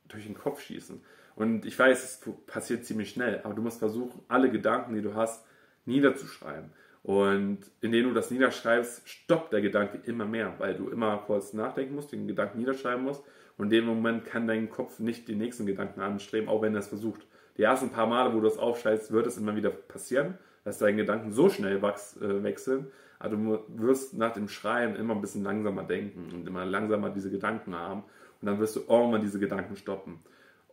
durch 0.08 0.26
den 0.26 0.38
Kopf 0.38 0.62
schießen. 0.62 1.02
Und 1.36 1.66
ich 1.66 1.78
weiß, 1.78 2.04
es 2.04 2.34
passiert 2.48 2.86
ziemlich 2.86 3.10
schnell, 3.10 3.42
aber 3.44 3.54
du 3.54 3.62
musst 3.62 3.80
versuchen, 3.80 4.22
alle 4.28 4.50
Gedanken, 4.50 4.96
die 4.96 5.02
du 5.02 5.14
hast, 5.14 5.46
niederzuschreiben. 5.86 6.72
Und 7.06 7.60
indem 7.82 8.08
du 8.08 8.14
das 8.16 8.32
niederschreibst, 8.32 9.08
stoppt 9.08 9.54
der 9.54 9.62
Gedanke 9.62 10.00
immer 10.06 10.26
mehr, 10.26 10.56
weil 10.58 10.74
du 10.74 10.90
immer 10.90 11.18
kurz 11.18 11.54
nachdenken 11.54 11.94
musst, 11.94 12.12
den 12.12 12.28
Gedanken 12.28 12.58
niederschreiben 12.58 13.04
musst. 13.04 13.24
Und 13.60 13.66
in 13.66 13.70
dem 13.70 13.86
Moment 13.86 14.26
kann 14.26 14.48
dein 14.48 14.72
Kopf 14.72 14.98
nicht 14.98 15.28
den 15.28 15.38
nächsten 15.38 15.68
Gedanken 15.68 16.02
anstreben, 16.02 16.50
auch 16.50 16.64
wenn 16.64 16.74
er 16.74 16.80
es 16.80 16.88
versucht. 16.88 17.28
Die 17.58 17.62
ersten 17.62 17.92
paar 17.92 18.08
Male, 18.08 18.34
wo 18.34 18.40
du 18.40 18.48
es 18.48 18.58
aufschreibst, 18.58 19.12
wird 19.12 19.28
es 19.28 19.38
immer 19.38 19.56
wieder 19.56 19.70
passieren, 19.70 20.40
dass 20.64 20.80
deine 20.80 20.98
Gedanken 20.98 21.32
so 21.32 21.48
schnell 21.48 21.78
äh, 21.78 22.44
wechseln. 22.44 22.88
Aber 23.20 23.36
du 23.36 23.64
wirst 23.68 24.16
nach 24.16 24.34
dem 24.34 24.50
Schreiben 24.50 24.96
immer 24.96 25.14
ein 25.14 25.22
bisschen 25.22 25.44
langsamer 25.44 25.84
denken 25.84 26.32
und 26.34 26.48
immer 26.48 26.66
langsamer 26.66 27.12
diese 27.12 27.30
Gedanken 27.30 27.76
haben. 27.76 28.02
Und 28.42 28.48
dann 28.48 28.60
wirst 28.60 28.78
du 28.78 28.80
irgendwann 28.80 29.22
diese 29.22 29.38
Gedanken 29.38 29.76
stoppen. 29.76 30.22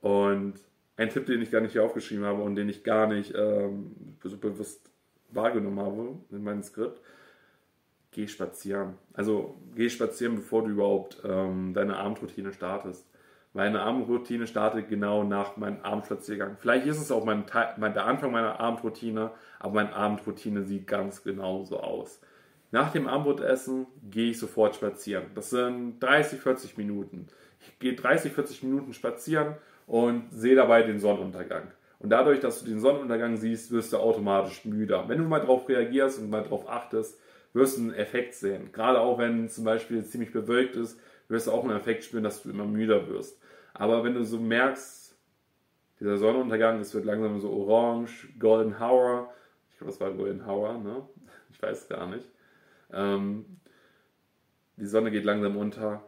Und 0.01 0.55
ein 0.97 1.11
Tipp, 1.11 1.27
den 1.27 1.43
ich 1.43 1.51
gar 1.51 1.61
nicht 1.61 1.73
hier 1.73 1.85
aufgeschrieben 1.85 2.25
habe 2.25 2.43
und 2.43 2.57
den 2.57 2.71
ich 2.71 2.85
gar 2.85 3.07
nicht 3.07 3.35
ähm, 3.37 4.17
so 4.25 4.39
bewusst 4.39 4.92
wahrgenommen 5.35 5.81
habe 5.81 6.17
in 6.31 6.45
meinem 6.45 6.63
Skript, 6.63 7.01
geh 8.11 8.27
spazieren. 8.29 8.95
Also 9.15 9.57
geh 9.75 9.89
spazieren, 9.89 10.37
bevor 10.37 10.63
du 10.63 10.71
überhaupt 10.71 11.19
ähm, 11.25 11.75
deine 11.75 11.97
Abendroutine 11.97 12.53
startest. 12.53 13.07
Meine 13.55 13.83
Abendroutine 13.83 14.47
startet 14.47 14.89
genau 14.89 15.25
nach 15.25 15.59
meinem 15.59 15.81
Abendspaziergang. 15.83 16.57
Vielleicht 16.59 16.87
ist 16.87 17.01
es 17.01 17.11
auch 17.11 17.25
mein, 17.25 17.45
mein, 17.77 17.93
der 17.93 18.07
Anfang 18.07 18.33
meiner 18.33 18.59
Abendroutine, 18.59 19.31
aber 19.59 19.75
meine 19.75 19.95
Abendroutine 19.95 20.63
sieht 20.65 20.87
ganz 20.87 21.23
genau 21.23 21.63
so 21.65 21.81
aus. 21.81 22.21
Nach 22.71 22.91
dem 22.91 23.07
Abendbrotessen 23.07 23.87
gehe 24.11 24.31
ich 24.31 24.39
sofort 24.39 24.75
spazieren. 24.75 25.27
Das 25.35 25.51
sind 25.51 26.01
30, 26.01 26.41
40 26.41 26.79
Minuten. 26.79 27.27
Ich 27.61 27.79
gehe 27.79 27.95
30, 27.95 28.33
40 28.33 28.63
Minuten 28.63 28.95
spazieren 28.95 29.57
und 29.87 30.31
sehe 30.33 30.57
dabei 30.57 30.83
den 30.83 30.99
Sonnenuntergang. 30.99 31.71
Und 32.03 32.11
dadurch, 32.11 32.41
dass 32.41 32.61
du 32.61 32.67
den 32.67 32.81
Sonnenuntergang 32.81 33.37
siehst, 33.37 33.71
wirst 33.71 33.93
du 33.93 33.99
automatisch 33.99 34.65
müder. 34.65 35.09
Wenn 35.09 35.19
du 35.19 35.25
mal 35.25 35.39
darauf 35.39 35.69
reagierst 35.69 36.19
und 36.19 36.31
mal 36.31 36.43
darauf 36.43 36.69
achtest, 36.69 37.19
wirst 37.53 37.79
du 37.79 37.83
einen 37.83 37.95
Effekt 37.95 38.35
sehen. 38.35 38.73
Gerade 38.73 39.01
auch 39.01 39.19
wenn 39.19 39.49
zum 39.49 39.65
Beispiel 39.65 40.05
ziemlich 40.05 40.33
bewölkt 40.33 40.75
ist, 40.75 40.99
wirst 41.29 41.47
du 41.47 41.53
auch 41.53 41.63
einen 41.63 41.77
Effekt 41.77 42.03
spüren, 42.03 42.25
dass 42.25 42.43
du 42.43 42.51
immer 42.51 42.65
müder 42.65 43.09
wirst. 43.09 43.41
Aber 43.73 44.03
wenn 44.03 44.15
du 44.15 44.25
so 44.25 44.39
merkst, 44.39 45.17
dieser 46.01 46.17
Sonnenuntergang, 46.17 46.81
es 46.81 46.93
wird 46.93 47.05
langsam 47.05 47.39
so 47.41 47.51
orange, 47.51 48.29
golden 48.39 48.75
hour, 48.81 49.33
ich 49.71 49.79
glaube, 49.79 49.93
das 49.93 50.01
war 50.01 50.11
golden 50.11 50.45
hour, 50.45 50.79
ne? 50.79 51.07
Ich 51.53 51.63
weiß 51.63 51.89
gar 51.89 52.09
nicht. 52.09 52.29
Ähm, 52.93 53.45
die 54.77 54.87
Sonne 54.87 55.13
geht 55.13 55.25
langsam 55.25 55.57
unter 55.57 56.03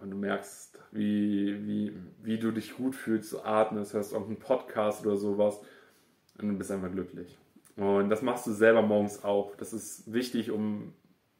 und 0.00 0.10
du 0.10 0.16
merkst, 0.16 0.78
wie, 0.92 1.66
wie, 1.66 1.96
wie 2.22 2.38
du 2.38 2.50
dich 2.50 2.76
gut 2.76 2.94
fühlst, 2.94 3.30
so 3.30 3.42
atmest, 3.42 3.94
hörst 3.94 4.12
irgendeinen 4.12 4.38
Podcast 4.38 5.04
oder 5.04 5.16
sowas 5.16 5.60
und 6.38 6.48
du 6.48 6.56
bist 6.56 6.70
einfach 6.70 6.90
glücklich. 6.90 7.36
Und 7.76 8.10
das 8.10 8.22
machst 8.22 8.46
du 8.46 8.52
selber 8.52 8.82
morgens 8.82 9.24
auch. 9.24 9.54
Das 9.56 9.72
ist 9.72 10.12
wichtig, 10.12 10.50
um 10.50 10.94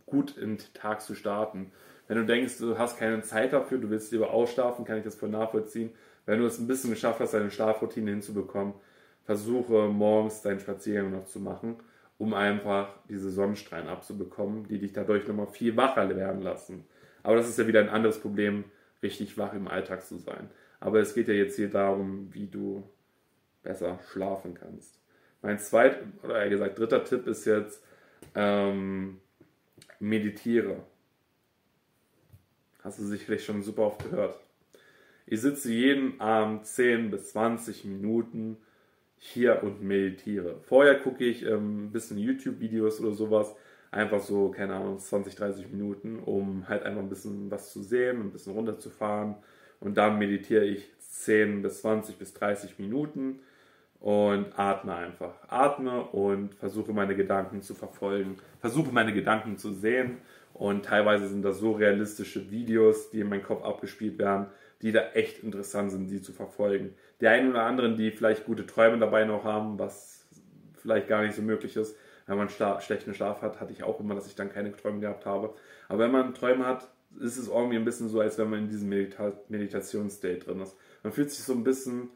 gut 0.07 0.37
in 0.37 0.57
den 0.57 0.75
Tag 0.75 1.01
zu 1.03 1.15
starten. 1.15 1.73
Wenn 2.07 2.17
du 2.17 2.25
denkst, 2.25 2.59
du 2.59 2.79
hast 2.79 2.99
keine 2.99 3.23
Zeit 3.23 3.53
dafür, 3.53 3.79
du 3.79 3.91
willst 3.91 4.13
lieber 4.13 4.31
ausschlafen, 4.31 4.85
kann 4.85 4.99
ich 4.99 5.05
das 5.05 5.17
voll 5.17 5.29
nachvollziehen. 5.29 5.91
Wenn 6.27 6.41
du 6.41 6.47
es 6.47 6.59
ein 6.59 6.67
bisschen 6.67 6.91
geschafft 6.91 7.21
hast, 7.21 7.35
deine 7.35 7.51
Schlafroutine 7.51 8.11
hinzubekommen, 8.11 8.75
versuche 9.25 9.89
morgens 9.89 10.43
deinen 10.43 10.61
Spaziergang 10.61 11.11
noch 11.11 11.27
zu 11.27 11.41
machen, 11.41 11.77
um 12.17 12.35
einfach 12.35 12.89
diese 13.09 13.31
Sonnenstrahlen 13.31 13.89
abzubekommen, 13.89 14.67
die 14.69 14.79
dich 14.79 14.93
dadurch 14.93 15.27
nochmal 15.27 15.49
viel 15.49 15.77
wacher 15.77 16.09
werden 16.17 16.43
lassen. 16.43 16.85
Aber 17.29 17.37
das 17.37 17.47
ist 17.47 17.59
ja 17.59 17.67
wieder 17.67 17.81
ein 17.81 17.91
anderes 17.91 18.21
Problem, 18.21 18.65
richtig 19.03 19.37
wach 19.37 19.53
im 19.53 19.69
Alltag 19.69 20.03
zu 20.03 20.17
sein. 20.17 20.49
Aber 20.81 20.99
es 21.01 21.13
geht 21.13 21.29
ja 21.29 21.35
jetzt 21.35 21.57
hier 21.57 21.69
darum, 21.69 22.33
wie 22.33 22.47
du 22.47 22.89
besser 23.63 23.99
schlafen 24.11 24.55
kannst. 24.55 24.99
Mein 25.43 25.59
zweiter, 25.59 25.99
oder 26.23 26.43
eher 26.43 26.49
gesagt 26.49 26.79
dritter 26.79 27.05
Tipp 27.05 27.27
ist 27.27 27.45
jetzt, 27.45 27.85
ähm, 28.35 29.21
meditiere. 30.01 30.83
Hast 32.83 32.99
du 32.99 33.05
sicherlich 33.05 33.45
schon 33.45 33.63
super 33.63 33.83
oft 33.83 34.11
gehört. 34.11 34.41
Ich 35.27 35.43
sitze 35.43 35.71
jeden 35.71 36.19
Abend 36.23 36.65
10 36.65 37.11
bis 37.11 37.29
20 37.33 37.85
Minuten 37.85 38.57
hier 39.19 39.63
und 39.63 39.83
meditiere. 39.83 40.63
Vorher 40.63 40.99
gucke 40.99 41.27
ich 41.27 41.45
ähm, 41.45 41.89
ein 41.89 41.93
bisschen 41.93 42.17
YouTube-Videos 42.17 43.01
oder 43.03 43.13
sowas. 43.13 43.55
Einfach 43.91 44.21
so, 44.21 44.51
keine 44.51 44.75
Ahnung, 44.75 44.99
20, 44.99 45.35
30 45.35 45.71
Minuten, 45.71 46.19
um 46.19 46.69
halt 46.69 46.83
einfach 46.83 47.01
ein 47.01 47.09
bisschen 47.09 47.51
was 47.51 47.73
zu 47.73 47.83
sehen, 47.83 48.21
ein 48.21 48.33
bisschen 48.33 48.53
runterzufahren. 48.53 49.37
Und 49.81 49.97
dann 49.97 50.19
meditiere 50.19 50.65
ich 50.65 50.91
10 50.99 51.63
bis 51.63 51.81
20 51.81 52.19
bis 52.19 52.35
30 52.35 52.79
Minuten 52.79 53.41
und 54.01 54.59
atme 54.59 54.95
einfach. 54.95 55.35
Atme 55.49 56.03
und 56.05 56.55
versuche 56.55 56.93
meine 56.93 57.17
Gedanken 57.17 57.63
zu 57.63 57.75
verfolgen. 57.75 58.37
Versuche 58.61 58.93
meine 58.93 59.13
Gedanken 59.13 59.57
zu 59.57 59.73
sehen. 59.73 60.19
Und 60.55 60.85
teilweise 60.85 61.29
sind 61.29 61.43
das 61.43 61.59
so 61.59 61.73
realistische 61.73 62.51
Videos, 62.51 63.11
die 63.11 63.21
in 63.21 63.29
meinem 63.29 63.43
Kopf 63.43 63.65
abgespielt 63.65 64.19
werden, 64.19 64.47
die 64.83 64.93
da 64.93 65.11
echt 65.15 65.43
interessant 65.43 65.93
sind, 65.93 66.09
die 66.09 66.21
zu 66.21 66.33
verfolgen. 66.33 66.95
Die 67.21 67.29
einen 67.29 67.51
oder 67.51 67.63
anderen, 67.65 67.97
die 67.97 68.11
vielleicht 68.11 68.45
gute 68.45 68.67
Träume 68.67 68.99
dabei 68.99 69.25
noch 69.25 69.45
haben, 69.45 69.79
was 69.79 70.27
vielleicht 70.81 71.09
gar 71.09 71.23
nicht 71.23 71.35
so 71.35 71.43
möglich 71.43 71.77
ist. 71.77 71.97
Wenn 72.29 72.37
man 72.37 72.51
schla 72.51 72.81
schlechten 72.81 73.15
Schlaf 73.15 73.41
hat, 73.43 73.59
hatte 73.59 73.73
ich 73.73 73.83
auch 73.83 73.99
immer, 74.01 74.15
dass 74.15 74.27
ich 74.27 74.35
dann 74.35 74.53
keine 74.53 74.71
Träume 74.73 75.01
gehabt 75.01 75.27
habe. 75.27 75.55
Aber 75.89 75.99
wenn 75.99 76.13
man 76.13 76.35
Träume 76.35 76.67
hat, 76.67 76.89
ist 77.19 77.39
es 77.39 77.49
irgendwie 77.49 77.77
ein 77.77 77.87
bisschen 77.87 78.11
so, 78.11 78.21
als 78.21 78.39
wenn 78.39 78.51
man 78.51 78.61
in 78.61 78.69
diesem 78.69 78.91
Medita 78.91 79.33
Meditationsstate 79.49 80.39
drin 80.39 80.61
ist. 80.61 80.77
Man 81.03 81.13
fühlt 81.13 81.31
sich 81.31 81.43
so 81.43 81.55
ein 81.55 81.65
bisschen, 81.65 82.11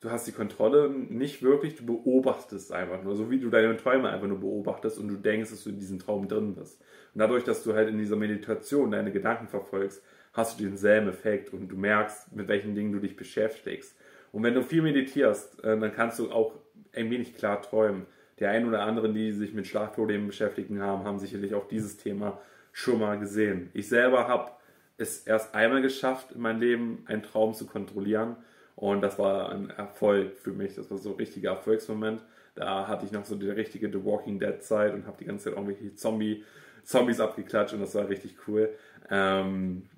du 0.00 0.10
hast 0.10 0.28
die 0.28 0.32
Kontrolle 0.32 0.88
nicht 0.88 1.42
wirklich, 1.42 1.74
du 1.74 1.84
beobachtest 1.84 2.70
einfach 2.70 3.02
nur, 3.02 3.16
so 3.16 3.28
wie 3.28 3.40
du 3.40 3.50
deine 3.50 3.76
Träume 3.76 4.08
einfach 4.08 4.28
nur 4.28 4.38
beobachtest 4.38 5.00
und 5.00 5.08
du 5.08 5.16
denkst, 5.16 5.50
dass 5.50 5.64
du 5.64 5.70
in 5.70 5.80
diesem 5.80 5.98
Traum 5.98 6.28
drin 6.28 6.54
bist. 6.54 6.80
Und 7.12 7.18
dadurch, 7.18 7.42
dass 7.42 7.64
du 7.64 7.74
halt 7.74 7.88
in 7.88 7.98
dieser 7.98 8.16
Meditation 8.16 8.92
deine 8.92 9.10
Gedanken 9.10 9.48
verfolgst, 9.48 10.00
hast 10.32 10.60
du 10.60 10.64
denselben 10.64 11.08
Effekt 11.08 11.52
und 11.52 11.68
du 11.68 11.76
merkst, 11.76 12.34
mit 12.36 12.46
welchen 12.46 12.76
Dingen 12.76 12.92
du 12.92 13.00
dich 13.00 13.16
beschäftigst. 13.16 13.96
Und 14.30 14.44
wenn 14.44 14.54
du 14.54 14.62
viel 14.62 14.82
meditierst, 14.82 15.62
äh, 15.64 15.78
dann 15.78 15.92
kannst 15.92 16.20
du 16.20 16.30
auch 16.30 16.54
ein 16.92 17.10
wenig 17.10 17.34
klar 17.34 17.60
träumen. 17.62 18.06
Die 18.38 18.46
einen 18.46 18.68
oder 18.68 18.82
anderen, 18.82 19.14
die 19.14 19.32
sich 19.32 19.54
mit 19.54 19.66
Schlafproblemen 19.66 20.26
beschäftigen 20.26 20.80
haben, 20.82 21.04
haben 21.04 21.18
sicherlich 21.18 21.54
auch 21.54 21.68
dieses 21.68 21.96
Thema 21.96 22.40
schon 22.72 22.98
mal 22.98 23.18
gesehen. 23.18 23.70
Ich 23.74 23.88
selber 23.88 24.26
habe 24.26 24.50
es 24.96 25.20
erst 25.26 25.54
einmal 25.54 25.82
geschafft, 25.82 26.32
in 26.32 26.40
meinem 26.40 26.60
Leben 26.60 27.04
einen 27.06 27.22
Traum 27.22 27.54
zu 27.54 27.66
kontrollieren. 27.66 28.36
Und 28.76 29.02
das 29.02 29.18
war 29.18 29.50
ein 29.50 29.70
Erfolg 29.70 30.36
für 30.36 30.52
mich. 30.52 30.74
Das 30.74 30.90
war 30.90 30.98
so 30.98 31.10
ein 31.10 31.16
richtiger 31.16 31.50
Erfolgsmoment. 31.50 32.22
Da 32.54 32.86
hatte 32.86 33.04
ich 33.06 33.12
noch 33.12 33.24
so 33.24 33.36
die 33.36 33.50
richtige 33.50 33.88
The 33.88 34.04
Walking 34.04 34.38
Dead 34.38 34.62
Zeit 34.62 34.94
und 34.94 35.06
habe 35.06 35.16
die 35.18 35.24
ganze 35.24 35.44
Zeit 35.44 35.54
irgendwelche 35.54 35.94
Zombie, 35.94 36.44
Zombies 36.84 37.20
abgeklatscht 37.20 37.74
und 37.74 37.80
das 37.80 37.94
war 37.94 38.08
richtig 38.08 38.36
cool. 38.46 38.70
Ähm, 39.10 39.88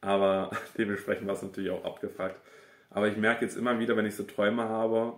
aber 0.00 0.50
dementsprechend 0.78 1.26
war 1.26 1.34
es 1.34 1.42
natürlich 1.42 1.70
auch 1.70 1.84
abgefuckt. 1.84 2.40
Aber 2.90 3.08
ich 3.08 3.16
merke 3.16 3.44
jetzt 3.44 3.56
immer 3.56 3.78
wieder, 3.78 3.96
wenn 3.96 4.06
ich 4.06 4.14
so 4.14 4.22
Träume 4.22 4.64
habe, 4.64 5.14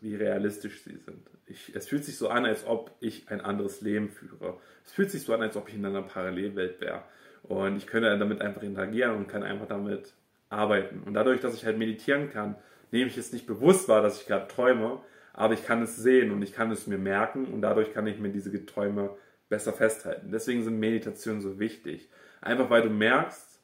wie 0.00 0.14
realistisch 0.14 0.82
sie 0.82 0.96
sind. 0.96 1.28
Ich, 1.46 1.74
es 1.74 1.88
fühlt 1.88 2.04
sich 2.04 2.16
so 2.16 2.28
an, 2.28 2.44
als 2.44 2.66
ob 2.66 2.92
ich 3.00 3.28
ein 3.28 3.40
anderes 3.40 3.80
Leben 3.80 4.08
führe. 4.08 4.58
Es 4.84 4.92
fühlt 4.92 5.10
sich 5.10 5.22
so 5.22 5.34
an, 5.34 5.42
als 5.42 5.56
ob 5.56 5.68
ich 5.68 5.74
in 5.74 5.84
einer 5.84 6.02
Parallelwelt 6.02 6.80
wäre. 6.80 7.02
Und 7.42 7.76
ich 7.76 7.86
könnte 7.86 8.16
damit 8.18 8.40
einfach 8.40 8.62
interagieren 8.62 9.16
und 9.16 9.28
kann 9.28 9.42
einfach 9.42 9.66
damit 9.66 10.14
arbeiten. 10.48 11.02
Und 11.04 11.14
dadurch, 11.14 11.40
dass 11.40 11.54
ich 11.54 11.64
halt 11.64 11.78
meditieren 11.78 12.30
kann, 12.30 12.56
nehme 12.90 13.08
ich 13.08 13.16
es 13.16 13.32
nicht 13.32 13.46
bewusst 13.46 13.88
wahr, 13.88 14.02
dass 14.02 14.20
ich 14.20 14.26
gerade 14.26 14.48
träume, 14.48 15.00
aber 15.32 15.54
ich 15.54 15.64
kann 15.64 15.82
es 15.82 15.96
sehen 15.96 16.32
und 16.32 16.42
ich 16.42 16.52
kann 16.52 16.70
es 16.70 16.86
mir 16.86 16.98
merken 16.98 17.46
und 17.46 17.62
dadurch 17.62 17.92
kann 17.92 18.06
ich 18.06 18.18
mir 18.18 18.30
diese 18.30 18.66
Träume 18.66 19.16
besser 19.48 19.72
festhalten. 19.72 20.30
Deswegen 20.32 20.62
sind 20.64 20.78
Meditationen 20.78 21.40
so 21.40 21.58
wichtig. 21.58 22.10
Einfach 22.40 22.70
weil 22.70 22.82
du 22.82 22.90
merkst, 22.90 23.60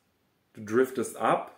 du 0.54 0.64
driftest 0.64 1.16
ab, 1.16 1.55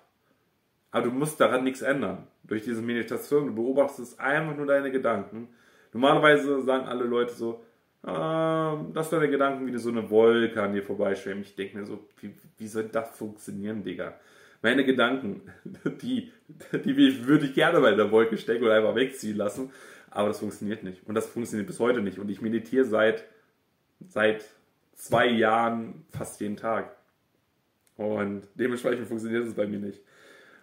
aber 0.91 1.07
du 1.07 1.11
musst 1.11 1.41
daran 1.41 1.65
nichts 1.65 1.83
ändern. 1.83 2.27
Durch 2.45 2.63
diese 2.63 2.83
Meditation, 2.83 3.49
du 3.49 3.55
beobachtest 3.55 4.19
einfach 4.19 4.57
nur 4.57 4.67
deine 4.67 4.91
Gedanken. 4.91 5.49
Normalerweise 5.93 6.63
sagen 6.63 6.87
alle 6.87 7.05
Leute 7.05 7.35
so, 7.35 7.63
ähm, 8.07 8.93
dass 8.95 9.11
deine 9.11 9.29
Gedanken 9.29 9.67
wie 9.67 9.77
so 9.79 9.91
eine 9.91 10.09
Wolke 10.09 10.63
an 10.63 10.73
dir 10.73 10.83
vorbeischwimmen. 10.83 11.43
Ich 11.43 11.57
denke 11.57 11.79
mir 11.79 11.85
so, 11.85 12.07
wie, 12.21 12.35
wie 12.57 12.69
soll 12.69 12.85
das 12.85 13.17
funktionieren, 13.17 13.83
Digga? 13.83 14.15
Meine 14.63 14.85
Gedanken, 14.85 15.43
die, 16.03 16.33
die 16.73 17.27
würde 17.27 17.47
ich 17.47 17.55
gerne 17.55 17.81
bei 17.81 17.93
der 17.95 18.11
Wolke 18.11 18.39
stecken 18.39 18.65
oder 18.65 18.75
einfach 18.75 18.95
wegziehen 18.95 19.37
lassen, 19.37 19.73
aber 20.11 20.29
das 20.29 20.41
funktioniert 20.41 20.85
nicht. 20.85 21.07
Und 21.07 21.15
das 21.15 21.27
funktioniert 21.27 21.67
bis 21.67 21.81
heute 21.81 22.01
nicht. 22.01 22.19
Und 22.19 22.31
ich 22.31 22.41
meditiere 22.41 22.85
seit, 22.85 23.25
seit 24.09 24.45
zwei 24.95 25.27
Jahren 25.27 26.07
fast 26.11 26.41
jeden 26.41 26.57
Tag. 26.57 26.97
Und 27.97 28.43
dementsprechend 28.55 29.07
funktioniert 29.07 29.47
es 29.47 29.55
bei 29.55 29.67
mir 29.67 29.81
nicht. 29.81 30.01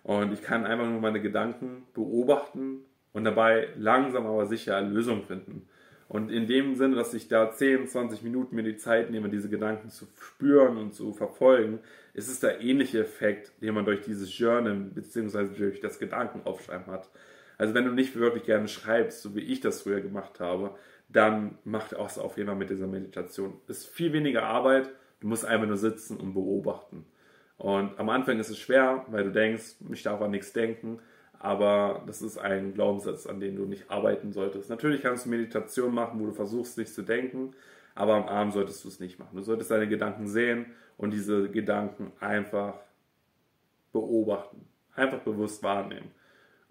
Und 0.06 0.32
ich 0.34 0.44
kann 0.44 0.68
einfach 0.68 0.86
nur 0.86 1.02
meine 1.02 1.20
Gedanken 1.20 1.88
beobachten 1.96 2.86
und 3.12 3.24
dabei 3.24 3.70
langsam 3.76 4.28
aber 4.28 4.46
sicher 4.46 4.80
Lösungen 4.80 5.24
finden. 5.24 5.68
Und 6.08 6.30
in 6.30 6.46
dem 6.46 6.76
Sinne, 6.76 6.96
dass 6.96 7.16
ich 7.16 7.28
da 7.28 7.52
10, 7.52 7.88
20 7.88 8.22
Minuten 8.22 8.56
mir 8.56 8.62
die 8.62 8.78
Zeit 8.78 9.10
nehme, 9.10 9.30
diese 9.30 9.50
Gedanken 9.50 9.90
zu 9.90 10.06
spüren 10.22 10.78
und 10.78 10.94
zu 10.94 11.12
verfolgen, 11.12 11.80
ist 12.14 12.28
es 12.28 12.40
der 12.40 12.62
ähnliche 12.62 13.00
Effekt, 13.00 13.52
den 13.64 13.74
man 13.74 13.84
durch 13.84 14.02
dieses 14.02 14.38
Journal 14.38 14.76
bzw. 14.76 15.48
durch 15.58 15.80
das 15.80 15.98
Gedankenaufschreiben 15.98 16.86
hat. 16.86 17.10
Also 17.58 17.74
wenn 17.74 17.86
du 17.86 17.92
nicht 17.92 18.16
wirklich 18.16 18.44
gerne 18.44 18.68
schreibst, 18.68 19.24
so 19.24 19.36
wie 19.36 19.40
ich 19.40 19.60
das 19.60 19.82
früher 19.82 20.02
gemacht 20.02 20.40
habe, 20.40 20.76
dann 21.10 21.58
macht 21.64 21.96
auch 21.96 22.16
auf 22.20 22.38
jeden 22.38 22.48
Fall 22.48 22.58
mit 22.58 22.70
dieser 22.70 22.86
Meditation. 22.86 23.60
Ist 23.68 23.88
viel 23.88 24.14
weniger 24.14 24.44
Arbeit, 24.44 24.92
du 25.22 25.28
musst 25.28 25.46
einfach 25.46 25.66
nur 25.66 25.78
sitzen 25.78 26.18
und 26.18 26.36
beobachten. 26.36 27.08
Und 27.58 27.98
am 28.00 28.10
Anfang 28.10 28.40
ist 28.40 28.50
es 28.50 28.60
schwer, 28.60 29.06
weil 29.08 29.24
du 29.24 29.32
denkst, 29.32 29.76
ich 29.92 30.04
darf 30.04 30.22
an 30.22 30.32
nichts 30.32 30.54
denken 30.54 31.00
aber 31.46 32.02
das 32.08 32.24
ist 32.24 32.40
ein 32.40 32.74
Glaubenssatz, 32.74 33.28
an 33.28 33.40
dem 33.40 33.56
du 33.56 33.66
nicht 33.66 33.92
arbeiten 33.92 34.34
solltest. 34.34 34.70
Natürlich 34.72 35.04
kannst 35.04 35.26
du 35.26 35.30
Meditation 35.30 35.94
machen, 35.94 36.20
wo 36.20 36.26
du 36.26 36.32
versuchst, 36.32 36.76
nicht 36.78 36.92
zu 36.92 37.04
denken, 37.04 37.54
aber 37.94 38.16
am 38.16 38.28
Abend 38.28 38.54
solltest 38.54 38.84
du 38.84 38.88
es 38.88 39.00
nicht 39.00 39.20
machen. 39.20 39.36
Du 39.38 39.44
solltest 39.44 39.70
deine 39.70 39.88
Gedanken 39.88 40.28
sehen 40.28 40.66
und 40.98 41.12
diese 41.12 41.50
Gedanken 41.50 42.12
einfach 42.20 42.80
beobachten, 43.94 44.68
einfach 44.96 45.20
bewusst 45.20 45.62
wahrnehmen 45.62 46.10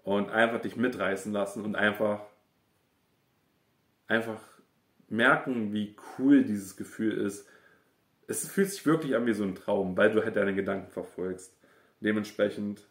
und 0.03 0.29
einfach 0.29 0.59
dich 0.59 0.75
mitreißen 0.75 1.31
lassen 1.31 1.63
und 1.63 1.75
einfach, 1.75 2.19
einfach 4.07 4.41
merken, 5.07 5.71
wie 5.71 5.95
cool 6.19 6.43
dieses 6.43 6.75
Gefühl 6.75 7.17
ist. 7.17 7.47
Es 8.27 8.47
fühlt 8.47 8.71
sich 8.71 8.85
wirklich 8.85 9.15
an 9.15 9.25
wie 9.25 9.33
so 9.33 9.43
ein 9.43 9.55
Traum, 9.55 9.95
weil 9.97 10.11
du 10.11 10.23
halt 10.23 10.35
deine 10.35 10.55
Gedanken 10.55 10.89
verfolgst. 10.89 11.55
Dementsprechend 11.99 12.87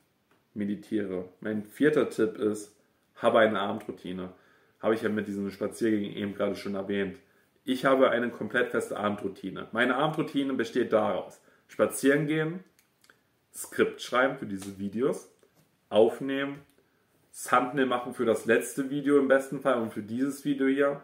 meditiere. 0.55 1.29
Mein 1.41 1.65
vierter 1.65 2.09
Tipp 2.09 2.39
ist, 2.39 2.77
habe 3.17 3.41
eine 3.41 3.61
Abendroutine. 3.61 4.33
Habe 4.81 4.95
ich 4.95 5.03
ja 5.03 5.09
mit 5.09 5.27
diesem 5.27 5.51
Spaziergang 5.51 6.13
eben 6.13 6.35
gerade 6.35 6.55
schon 6.55 6.75
erwähnt. 6.75 7.19
Ich 7.65 7.85
habe 7.85 8.11
eine 8.11 8.31
komplett 8.31 8.71
feste 8.71 8.97
Abendroutine. 8.97 9.69
Meine 9.73 9.97
Abendroutine 9.97 10.53
besteht 10.53 10.93
daraus, 10.93 11.41
spazieren 11.67 12.27
gehen, 12.27 12.63
Skript 13.55 14.03
schreiben 14.03 14.37
für 14.37 14.47
diese 14.47 14.79
Videos, 14.79 15.33
aufnehmen, 15.89 16.61
Thumbnail 17.33 17.87
machen 17.87 18.13
für 18.13 18.27
das 18.27 18.45
letzte 18.45 18.91
Video 18.91 19.19
im 19.19 19.29
besten 19.29 19.61
Fall 19.61 19.81
und 19.81 19.93
für 19.93 20.03
dieses 20.03 20.45
Video 20.45 20.67
hier, 20.67 21.03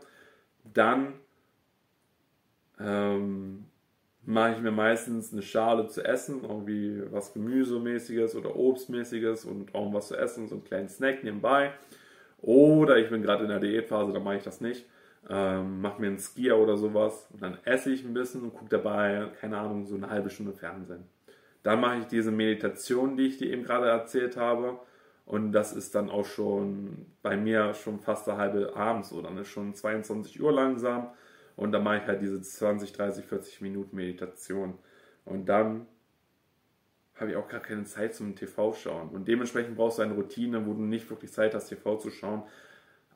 dann 0.64 1.14
ähm, 2.78 3.69
mache 4.24 4.52
ich 4.52 4.60
mir 4.60 4.70
meistens 4.70 5.32
eine 5.32 5.42
Schale 5.42 5.86
zu 5.88 6.04
essen, 6.04 6.42
irgendwie 6.42 7.02
was 7.10 7.32
Gemüsemäßiges 7.32 8.36
oder 8.36 8.54
Obstmäßiges 8.56 9.44
und 9.44 9.74
irgendwas 9.74 10.08
zu 10.08 10.16
essen, 10.16 10.48
so 10.48 10.56
einen 10.56 10.64
kleinen 10.64 10.88
Snack 10.88 11.24
nebenbei. 11.24 11.72
Oder 12.42 12.98
ich 12.98 13.10
bin 13.10 13.22
gerade 13.22 13.44
in 13.44 13.50
der 13.50 13.60
Diätphase, 13.60 14.12
da 14.12 14.20
mache 14.20 14.36
ich 14.36 14.42
das 14.42 14.60
nicht. 14.60 14.86
Ähm, 15.28 15.82
mache 15.82 16.00
mir 16.00 16.08
einen 16.08 16.18
Skier 16.18 16.56
oder 16.56 16.78
sowas 16.78 17.28
und 17.32 17.42
dann 17.42 17.58
esse 17.64 17.90
ich 17.90 18.04
ein 18.04 18.14
bisschen 18.14 18.42
und 18.42 18.54
gucke 18.54 18.70
dabei, 18.70 19.28
keine 19.38 19.58
Ahnung, 19.58 19.84
so 19.84 19.94
eine 19.94 20.08
halbe 20.08 20.30
Stunde 20.30 20.52
Fernsehen. 20.52 21.04
Dann 21.62 21.80
mache 21.80 21.98
ich 21.98 22.06
diese 22.06 22.30
Meditation, 22.30 23.16
die 23.16 23.26
ich 23.26 23.36
dir 23.36 23.50
eben 23.52 23.64
gerade 23.64 23.88
erzählt 23.88 24.36
habe. 24.36 24.78
Und 25.26 25.52
das 25.52 25.72
ist 25.72 25.94
dann 25.94 26.10
auch 26.10 26.24
schon 26.24 27.06
bei 27.22 27.36
mir 27.36 27.74
schon 27.74 28.00
fast 28.00 28.28
eine 28.28 28.38
halbe 28.38 28.74
abends 28.74 29.10
so. 29.10 29.20
Dann 29.20 29.36
ist 29.36 29.48
schon 29.48 29.74
22 29.74 30.40
Uhr 30.42 30.52
langsam. 30.52 31.08
Und 31.60 31.72
dann 31.72 31.84
mache 31.84 31.98
ich 31.98 32.06
halt 32.06 32.22
diese 32.22 32.40
20, 32.40 32.94
30, 32.94 33.26
40 33.26 33.60
Minuten 33.60 33.94
Meditation. 33.94 34.78
Und 35.26 35.46
dann 35.46 35.86
habe 37.16 37.32
ich 37.32 37.36
auch 37.36 37.48
gar 37.48 37.60
keine 37.60 37.84
Zeit 37.84 38.14
zum 38.14 38.34
TV 38.34 38.72
schauen. 38.72 39.10
Und 39.10 39.28
dementsprechend 39.28 39.76
brauchst 39.76 39.98
du 39.98 40.02
eine 40.02 40.14
Routine, 40.14 40.66
wo 40.66 40.72
du 40.72 40.80
nicht 40.80 41.10
wirklich 41.10 41.30
Zeit 41.30 41.54
hast, 41.54 41.68
TV 41.68 41.98
zu 41.98 42.10
schauen. 42.10 42.44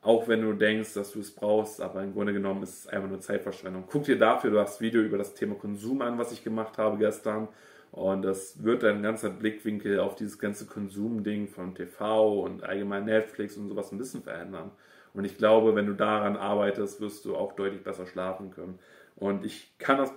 Auch 0.03 0.27
wenn 0.27 0.43
du 0.43 0.53
denkst, 0.53 0.93
dass 0.93 1.11
du 1.13 1.21
es 1.21 1.33
brauchst, 1.33 1.81
aber 1.81 2.03
im 2.03 2.13
Grunde 2.13 2.33
genommen 2.33 2.61
ist 2.61 2.81
es 2.81 2.87
einfach 2.87 3.09
nur 3.09 3.19
Zeitverschwendung. 3.19 3.85
Guck 3.87 4.03
dir 4.03 4.19
dafür 4.19 4.51
das 4.51 4.79
Video 4.79 5.01
über 5.01 5.17
das 5.17 5.33
Thema 5.33 5.55
Konsum 5.55 6.03
an, 6.03 6.19
was 6.19 6.31
ich 6.31 6.43
gemacht 6.43 6.77
habe 6.77 6.99
gestern. 6.99 7.47
Und 7.91 8.21
das 8.21 8.63
wird 8.63 8.83
dein 8.83 9.01
ganzer 9.01 9.31
Blickwinkel 9.31 9.99
auf 9.99 10.15
dieses 10.15 10.37
ganze 10.37 10.67
Konsumding 10.67 11.47
von 11.47 11.73
TV 11.73 12.41
und 12.43 12.63
allgemein 12.63 13.05
Netflix 13.05 13.57
und 13.57 13.69
sowas 13.69 13.91
ein 13.91 13.97
bisschen 13.97 14.21
verändern. 14.21 14.69
Und 15.15 15.25
ich 15.25 15.37
glaube, 15.37 15.75
wenn 15.75 15.87
du 15.87 15.93
daran 15.93 16.35
arbeitest, 16.35 16.99
wirst 17.01 17.25
du 17.25 17.35
auch 17.35 17.53
deutlich 17.53 17.83
besser 17.83 18.05
schlafen 18.05 18.51
können. 18.51 18.79
Und 19.15 19.45
ich 19.45 19.77
kann 19.77 19.97
das 19.97 20.13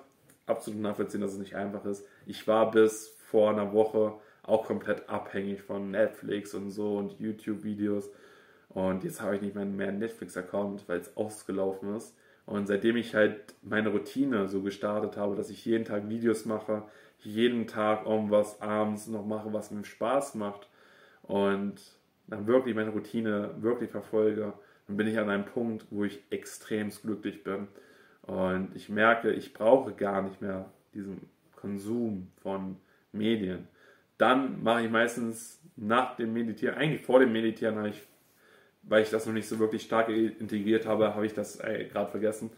absolut 0.46 0.80
nachvollziehen, 0.80 1.20
dass 1.20 1.32
es 1.32 1.38
nicht 1.38 1.54
einfach 1.54 1.84
ist. 1.84 2.04
Ich 2.26 2.48
war 2.48 2.70
bis 2.70 3.08
vor 3.30 3.50
einer 3.50 3.72
Woche 3.72 4.14
auch 4.42 4.66
komplett 4.66 5.08
abhängig 5.08 5.62
von 5.62 5.90
Netflix 5.90 6.54
und 6.54 6.70
so 6.70 6.96
und 6.96 7.20
YouTube-Videos. 7.20 8.10
Und 8.70 9.04
jetzt 9.04 9.20
habe 9.22 9.36
ich 9.36 9.42
nicht 9.42 9.54
mehr 9.54 9.64
einen 9.64 9.98
Netflix-Account, 9.98 10.88
weil 10.88 10.98
es 10.98 11.16
ausgelaufen 11.16 11.94
ist. 11.94 12.14
Und 12.46 12.66
seitdem 12.66 12.96
ich 12.96 13.14
halt 13.14 13.54
meine 13.62 13.90
Routine 13.90 14.48
so 14.48 14.62
gestartet 14.62 15.16
habe, 15.16 15.36
dass 15.36 15.50
ich 15.50 15.64
jeden 15.64 15.84
Tag 15.84 16.08
Videos 16.08 16.46
mache, 16.46 16.82
jeden 17.18 17.66
Tag 17.66 18.06
irgendwas 18.06 18.60
abends 18.60 19.06
noch 19.06 19.26
mache, 19.26 19.52
was 19.52 19.70
mir 19.70 19.84
Spaß 19.84 20.34
macht 20.34 20.68
und 21.22 21.74
dann 22.26 22.46
wirklich 22.46 22.74
meine 22.74 22.90
Routine 22.90 23.54
wirklich 23.58 23.90
verfolge, 23.90 24.54
dann 24.88 24.96
bin 24.96 25.06
ich 25.06 25.18
an 25.18 25.30
einem 25.30 25.44
Punkt, 25.44 25.86
wo 25.90 26.04
ich 26.04 26.20
extremst 26.30 27.02
glücklich 27.02 27.44
bin. 27.44 27.68
Und 28.22 28.74
ich 28.74 28.88
merke, 28.88 29.30
ich 29.32 29.54
brauche 29.54 29.92
gar 29.92 30.22
nicht 30.22 30.40
mehr 30.40 30.70
diesen 30.94 31.28
Konsum 31.54 32.28
von 32.42 32.76
Medien. 33.12 33.68
Dann 34.16 34.62
mache 34.62 34.84
ich 34.84 34.90
meistens 34.90 35.60
nach 35.76 36.16
dem 36.16 36.32
Meditieren, 36.32 36.76
eigentlich 36.76 37.02
vor 37.02 37.20
dem 37.20 37.32
Meditieren 37.32 37.76
habe 37.76 37.90
ich, 37.90 38.02
weil 38.82 39.02
ich 39.02 39.10
das 39.10 39.26
noch 39.26 39.32
nicht 39.32 39.48
so 39.48 39.58
wirklich 39.58 39.82
stark 39.82 40.08
integriert 40.08 40.86
habe, 40.86 41.14
habe 41.14 41.26
ich 41.26 41.34
das 41.34 41.58
gerade 41.58 42.10
vergessen, 42.10 42.50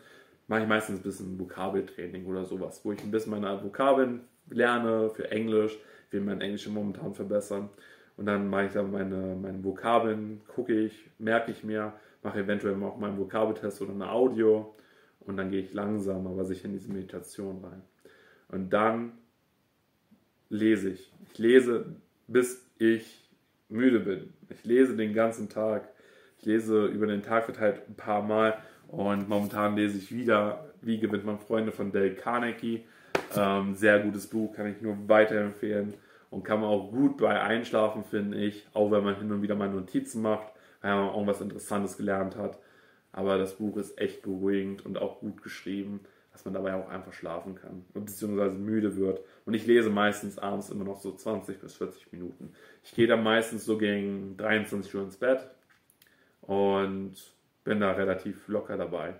mache 0.48 0.62
ich 0.62 0.68
meistens 0.68 1.00
ein 1.00 1.02
bisschen 1.02 1.38
Vokabeltraining 1.38 2.26
oder 2.26 2.44
sowas, 2.44 2.80
wo 2.84 2.92
ich 2.92 3.02
ein 3.02 3.10
bisschen 3.10 3.32
meine 3.32 3.62
Vokabeln 3.62 4.22
lerne 4.48 5.10
für 5.10 5.30
Englisch, 5.30 5.76
will 6.10 6.20
mein 6.20 6.40
Englisch 6.40 6.66
momentan 6.68 7.14
verbessern. 7.14 7.68
Und 8.16 8.26
dann 8.26 8.48
mache 8.48 8.66
ich 8.66 8.72
dann 8.72 8.90
meine, 8.90 9.36
meine 9.40 9.62
Vokabeln, 9.62 10.40
gucke 10.48 10.74
ich, 10.74 11.10
merke 11.18 11.52
ich 11.52 11.62
mir, 11.64 11.92
mache 12.22 12.40
eventuell 12.40 12.80
auch 12.82 12.98
meinen 12.98 13.18
Vokabeltest 13.18 13.80
oder 13.82 13.92
eine 13.92 14.10
Audio 14.10 14.74
und 15.20 15.36
dann 15.36 15.50
gehe 15.50 15.60
ich 15.60 15.72
langsam, 15.72 16.26
aber 16.26 16.44
sicher 16.44 16.66
in 16.66 16.72
diese 16.72 16.92
Meditation 16.92 17.64
rein. 17.64 17.82
Und 18.48 18.70
dann 18.70 19.12
lese 20.48 20.90
ich. 20.90 21.12
Ich 21.30 21.38
lese, 21.38 21.96
bis 22.26 22.66
ich 22.78 23.28
müde 23.68 24.00
bin. 24.00 24.32
Ich 24.48 24.64
lese 24.64 24.96
den 24.96 25.14
ganzen 25.14 25.48
Tag. 25.48 25.88
Ich 26.38 26.46
lese 26.46 26.86
über 26.86 27.06
den 27.06 27.22
Tag 27.22 27.44
verteilt 27.44 27.82
ein 27.88 27.94
paar 27.94 28.22
Mal 28.22 28.58
und 28.88 29.28
momentan 29.28 29.76
lese 29.76 29.98
ich 29.98 30.14
wieder 30.14 30.66
Wie 30.82 30.98
gewinnt 30.98 31.24
man 31.24 31.38
Freunde 31.38 31.72
von 31.72 31.92
Dale 31.92 32.14
Carnegie. 32.14 32.84
Ähm, 33.36 33.74
sehr 33.74 34.00
gutes 34.00 34.26
Buch, 34.26 34.54
kann 34.54 34.66
ich 34.66 34.80
nur 34.80 34.96
weiterempfehlen 35.08 35.94
und 36.30 36.42
kann 36.44 36.60
man 36.60 36.70
auch 36.70 36.90
gut 36.90 37.18
bei 37.18 37.40
Einschlafen, 37.40 38.02
finde 38.04 38.38
ich, 38.38 38.66
auch 38.72 38.90
wenn 38.90 39.04
man 39.04 39.16
hin 39.16 39.30
und 39.30 39.42
wieder 39.42 39.54
mal 39.54 39.68
Notizen 39.68 40.22
macht, 40.22 40.46
weil 40.80 40.94
man 40.94 41.14
irgendwas 41.14 41.40
Interessantes 41.40 41.96
gelernt 41.96 42.36
hat. 42.36 42.58
Aber 43.12 43.38
das 43.38 43.56
Buch 43.56 43.76
ist 43.76 43.98
echt 43.98 44.22
beruhigend 44.22 44.86
und 44.86 44.98
auch 44.98 45.20
gut 45.20 45.42
geschrieben 45.42 46.00
dass 46.32 46.44
man 46.44 46.54
dabei 46.54 46.74
auch 46.74 46.88
einfach 46.88 47.12
schlafen 47.12 47.54
kann, 47.54 47.84
beziehungsweise 47.92 48.56
müde 48.56 48.96
wird. 48.96 49.20
Und 49.44 49.54
ich 49.54 49.66
lese 49.66 49.90
meistens 49.90 50.38
abends 50.38 50.70
immer 50.70 50.84
noch 50.84 51.00
so 51.00 51.12
20 51.12 51.60
bis 51.60 51.74
40 51.74 52.12
Minuten. 52.12 52.52
Ich 52.84 52.94
gehe 52.94 53.06
dann 53.06 53.22
meistens 53.22 53.64
so 53.64 53.78
gegen 53.78 54.36
23 54.36 54.94
Uhr 54.94 55.02
ins 55.02 55.16
Bett 55.16 55.50
und 56.42 57.14
bin 57.64 57.80
da 57.80 57.92
relativ 57.92 58.48
locker 58.48 58.76
dabei 58.76 59.14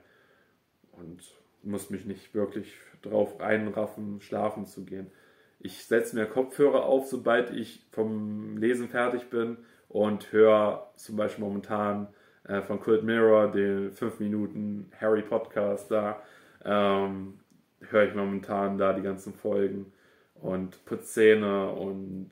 und 0.92 1.20
muss 1.62 1.90
mich 1.90 2.06
nicht 2.06 2.34
wirklich 2.34 2.74
drauf 3.02 3.40
einraffen, 3.40 4.20
schlafen 4.20 4.66
zu 4.66 4.84
gehen. 4.84 5.10
Ich 5.58 5.84
setze 5.84 6.16
mir 6.16 6.26
Kopfhörer 6.26 6.84
auf, 6.84 7.06
sobald 7.06 7.50
ich 7.50 7.84
vom 7.90 8.56
Lesen 8.56 8.88
fertig 8.88 9.28
bin 9.28 9.58
und 9.90 10.32
höre 10.32 10.90
zum 10.96 11.16
Beispiel 11.16 11.44
momentan 11.44 12.08
äh, 12.44 12.62
von 12.62 12.80
Kult 12.80 13.02
Mirror 13.02 13.52
den 13.52 13.92
5 13.92 14.20
Minuten 14.20 14.90
Harry 14.98 15.22
Podcast 15.22 15.90
da 15.90 16.22
ähm, 16.64 17.40
höre 17.80 18.04
ich 18.04 18.14
momentan 18.14 18.78
da 18.78 18.92
die 18.92 19.02
ganzen 19.02 19.34
Folgen 19.34 19.92
und 20.34 20.84
putze 20.84 21.06
Zähne 21.06 21.70
und 21.70 22.30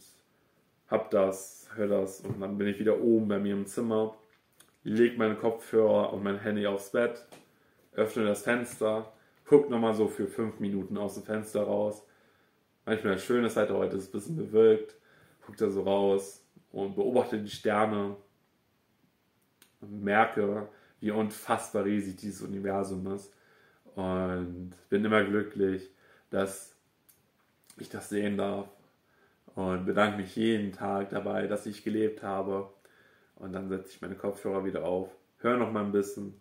hab 0.89 1.11
das, 1.11 1.69
höre 1.75 1.89
das 1.89 2.21
und 2.21 2.41
dann 2.41 2.57
bin 2.59 2.69
ich 2.69 2.79
wieder 2.79 3.01
oben 3.01 3.29
bei 3.29 3.39
mir 3.39 3.55
im 3.55 3.67
Zimmer, 3.67 4.15
lege 4.85 5.19
meine 5.19 5.35
Kopfhörer 5.35 6.13
und 6.13 6.23
mein 6.23 6.39
Handy 6.39 6.67
aufs 6.67 6.91
Bett, 6.91 7.27
öffne 7.93 8.25
das 8.25 8.43
Fenster, 8.43 9.13
guck 9.47 9.69
nochmal 9.69 9.95
so 9.95 10.09
für 10.09 10.27
fünf 10.27 10.61
Minuten 10.61 10.97
aus 10.97 11.15
dem 11.15 11.25
Fenster 11.25 11.63
raus. 11.63 12.07
Manchmal 12.87 13.15
das 13.15 13.25
Schöne 13.25 13.49
ist 13.49 13.57
halt 13.57 13.71
heute 13.71 13.97
ist 13.97 14.09
ein 14.09 14.13
bisschen 14.13 14.37
bewölkt, 14.37 14.97
guck 15.45 15.57
da 15.57 15.69
so 15.69 15.83
raus 15.83 16.45
und 16.73 16.95
beobachte 16.95 17.39
die 17.39 17.51
Sterne 17.51 18.17
und 19.81 20.03
merke, 20.03 20.69
wie 21.01 21.11
unfassbar 21.11 21.85
riesig 21.85 22.17
dieses 22.17 22.43
Universum 22.43 23.07
ist. 23.15 23.33
Und 23.95 24.73
bin 24.89 25.05
immer 25.05 25.25
glücklich, 25.25 25.91
dass 26.31 26.75
ich 27.77 27.89
das 27.89 28.09
sehen 28.09 28.37
darf. 28.37 28.69
Und 29.55 29.87
bedanke 29.87 30.19
mich 30.19 30.37
jeden 30.37 30.73
Tag 30.73 31.11
dabei, 31.11 31.47
dass 31.47 31.67
ich 31.67 31.83
gelebt 31.83 32.23
habe. 32.23 32.71
Und 33.37 33.53
dann 33.53 33.69
setze 33.69 33.91
ich 33.91 34.01
meine 34.01 34.15
Kopfhörer 34.15 34.65
wieder 34.65 34.85
auf, 34.85 35.11
höre 35.39 35.57
noch 35.57 35.73
mal 35.73 35.85
ein 35.85 35.93
bisschen, 35.93 36.41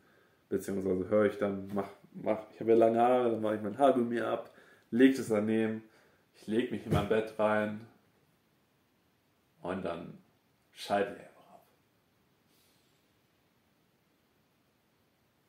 beziehungsweise 0.50 1.10
höre 1.10 1.26
ich 1.26 1.38
dann, 1.38 1.70
mach, 1.74 1.90
mach, 2.14 2.40
ich 2.54 2.60
habe 2.60 2.72
ja 2.72 2.78
lange 2.78 3.00
Haare, 3.00 3.32
dann 3.32 3.42
mache 3.42 3.56
ich 3.56 3.62
mein 3.62 3.78
Haar 3.78 3.96
mir 3.98 4.28
ab, 4.28 4.52
lege 4.90 5.20
es 5.20 5.30
daneben, 5.30 5.84
ich 6.36 6.48
lege 6.48 6.72
mich 6.72 6.86
in 6.86 6.94
mein 6.94 7.10
Bett 7.10 7.34
rein 7.38 7.82
und 9.62 9.84
dann 9.84 10.18
schalte 10.72 11.16
ich 11.20 11.28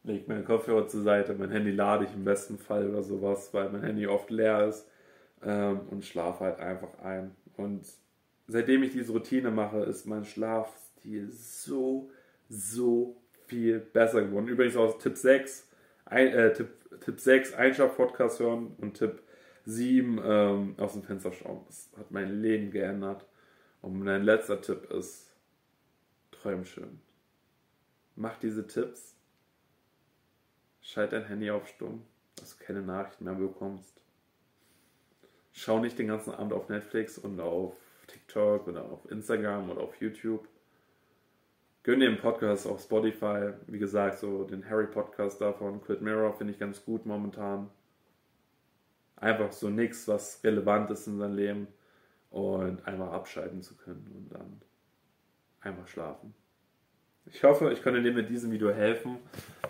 lege 0.08 0.24
meinen 0.26 0.44
Kopfhörer 0.44 0.88
zur 0.88 1.02
Seite, 1.02 1.34
mein 1.34 1.50
Handy 1.50 1.70
lade 1.70 2.04
ich 2.06 2.14
im 2.14 2.24
besten 2.24 2.58
Fall 2.58 2.88
oder 2.88 3.02
sowas, 3.02 3.52
weil 3.52 3.68
mein 3.68 3.82
Handy 3.82 4.06
oft 4.06 4.30
leer 4.30 4.66
ist 4.66 4.88
ähm, 5.44 5.80
und 5.90 6.04
schlafe 6.04 6.44
halt 6.44 6.58
einfach 6.58 6.98
ein. 7.00 7.36
Und 7.56 7.86
seitdem 8.48 8.82
ich 8.82 8.92
diese 8.92 9.12
Routine 9.12 9.50
mache, 9.50 9.80
ist 9.80 10.06
mein 10.06 10.24
Schlafstil 10.24 11.30
so, 11.30 12.10
so 12.48 13.16
viel 13.46 13.78
besser 13.78 14.22
geworden. 14.22 14.48
Übrigens 14.48 14.76
aus 14.76 14.98
Tipp 14.98 15.16
6, 15.16 15.68
ein, 16.06 16.28
äh, 16.28 16.52
Tipp, 16.52 16.68
Tipp 17.04 17.20
6 17.20 17.54
Einschlaf-Podcast 17.54 18.40
hören 18.40 18.74
und 18.78 18.94
Tipp 18.94 19.22
7 19.66 20.20
ähm, 20.24 20.74
aus 20.78 20.94
dem 20.94 21.02
Fenster 21.02 21.32
schauen. 21.32 21.60
Das 21.66 21.90
hat 21.98 22.10
mein 22.10 22.40
Leben 22.40 22.70
geändert. 22.70 23.26
Und 23.82 24.02
mein 24.02 24.24
letzter 24.24 24.60
Tipp 24.60 24.90
ist, 24.90 25.30
träum 26.30 26.64
schön. 26.64 27.00
Mach 28.16 28.36
diese 28.38 28.66
Tipps 28.66 29.14
Schalt 30.88 31.12
dein 31.12 31.26
Handy 31.26 31.50
auf 31.50 31.68
stumm, 31.68 32.02
dass 32.36 32.56
du 32.56 32.64
keine 32.64 32.80
Nachrichten 32.80 33.24
mehr 33.24 33.34
bekommst. 33.34 34.00
Schau 35.52 35.80
nicht 35.80 35.98
den 35.98 36.08
ganzen 36.08 36.32
Abend 36.32 36.54
auf 36.54 36.70
Netflix 36.70 37.18
und 37.18 37.38
auf 37.40 37.76
TikTok 38.06 38.66
oder 38.66 38.84
auf 38.86 39.10
Instagram 39.10 39.68
oder 39.68 39.82
auf 39.82 40.00
YouTube. 40.00 40.48
Gönn 41.82 42.00
dir 42.00 42.08
einen 42.08 42.16
Podcast 42.16 42.66
auf 42.66 42.80
Spotify. 42.80 43.52
Wie 43.66 43.78
gesagt, 43.78 44.18
so 44.18 44.44
den 44.44 44.66
Harry 44.70 44.86
Podcast 44.86 45.42
davon, 45.42 45.82
Quid 45.82 46.00
Mirror, 46.00 46.32
finde 46.32 46.54
ich 46.54 46.58
ganz 46.58 46.82
gut 46.82 47.04
momentan. 47.04 47.68
Einfach 49.16 49.52
so 49.52 49.68
nichts, 49.68 50.08
was 50.08 50.42
relevant 50.42 50.90
ist 50.90 51.06
in 51.06 51.18
seinem 51.18 51.36
Leben 51.36 51.66
und 52.30 52.86
einfach 52.86 53.12
abschalten 53.12 53.62
zu 53.62 53.76
können 53.76 54.10
und 54.14 54.32
dann 54.32 54.60
einfach 55.60 55.88
schlafen. 55.88 56.34
Ich 57.26 57.42
hoffe, 57.44 57.72
ich 57.72 57.82
konnte 57.82 58.02
dir 58.02 58.12
mit 58.12 58.30
diesem 58.30 58.50
Video 58.50 58.70
helfen. 58.70 59.18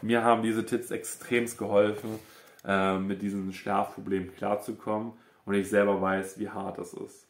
Mir 0.03 0.23
haben 0.23 0.42
diese 0.42 0.64
Tipps 0.64 0.90
extremst 0.90 1.59
geholfen, 1.59 2.18
äh, 2.64 2.99
mit 2.99 3.23
diesem 3.23 3.53
Schlafproblem 3.53 4.35
klarzukommen. 4.37 5.12
Und 5.44 5.55
ich 5.55 5.68
selber 5.68 6.01
weiß, 6.01 6.38
wie 6.38 6.49
hart 6.51 6.79
das 6.79 6.92
ist. 6.92 7.27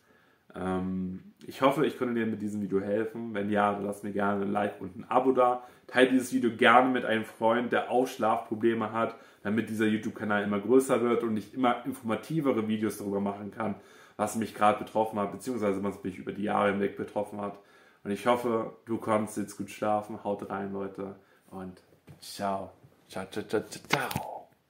Ähm, 0.54 1.22
ich 1.46 1.62
hoffe, 1.62 1.86
ich 1.86 1.98
konnte 1.98 2.14
dir 2.14 2.26
mit 2.26 2.42
diesem 2.42 2.60
Video 2.60 2.80
helfen. 2.80 3.32
Wenn 3.32 3.50
ja, 3.50 3.72
dann 3.72 3.84
lass 3.84 4.02
mir 4.02 4.12
gerne 4.12 4.44
ein 4.44 4.52
Like 4.52 4.80
und 4.80 4.96
ein 4.96 5.04
Abo 5.04 5.32
da. 5.32 5.62
Teile 5.86 6.10
dieses 6.10 6.32
Video 6.32 6.50
gerne 6.50 6.90
mit 6.90 7.04
einem 7.04 7.24
Freund, 7.24 7.72
der 7.72 7.90
auch 7.90 8.06
Schlafprobleme 8.06 8.92
hat, 8.92 9.14
damit 9.42 9.70
dieser 9.70 9.86
YouTube-Kanal 9.86 10.44
immer 10.44 10.60
größer 10.60 11.00
wird 11.00 11.22
und 11.22 11.36
ich 11.36 11.54
immer 11.54 11.84
informativere 11.86 12.68
Videos 12.68 12.98
darüber 12.98 13.20
machen 13.20 13.50
kann, 13.50 13.76
was 14.18 14.34
mich 14.34 14.54
gerade 14.54 14.84
betroffen 14.84 15.18
hat, 15.18 15.32
beziehungsweise 15.32 15.82
was 15.82 16.02
mich 16.02 16.18
über 16.18 16.32
die 16.32 16.42
Jahre 16.42 16.72
hinweg 16.72 16.98
betroffen 16.98 17.40
hat. 17.40 17.58
Und 18.04 18.10
ich 18.10 18.26
hoffe, 18.26 18.76
du 18.84 18.98
kannst 18.98 19.36
jetzt 19.38 19.56
gut 19.56 19.70
schlafen. 19.70 20.22
Haut 20.24 20.50
rein, 20.50 20.72
Leute. 20.72 21.14
Und 21.50 21.80
ciao. 22.20 22.72
Ciao, 23.08 23.24
ciao, 23.30 23.44
ciao, 23.44 23.62
ciao. 23.88 24.37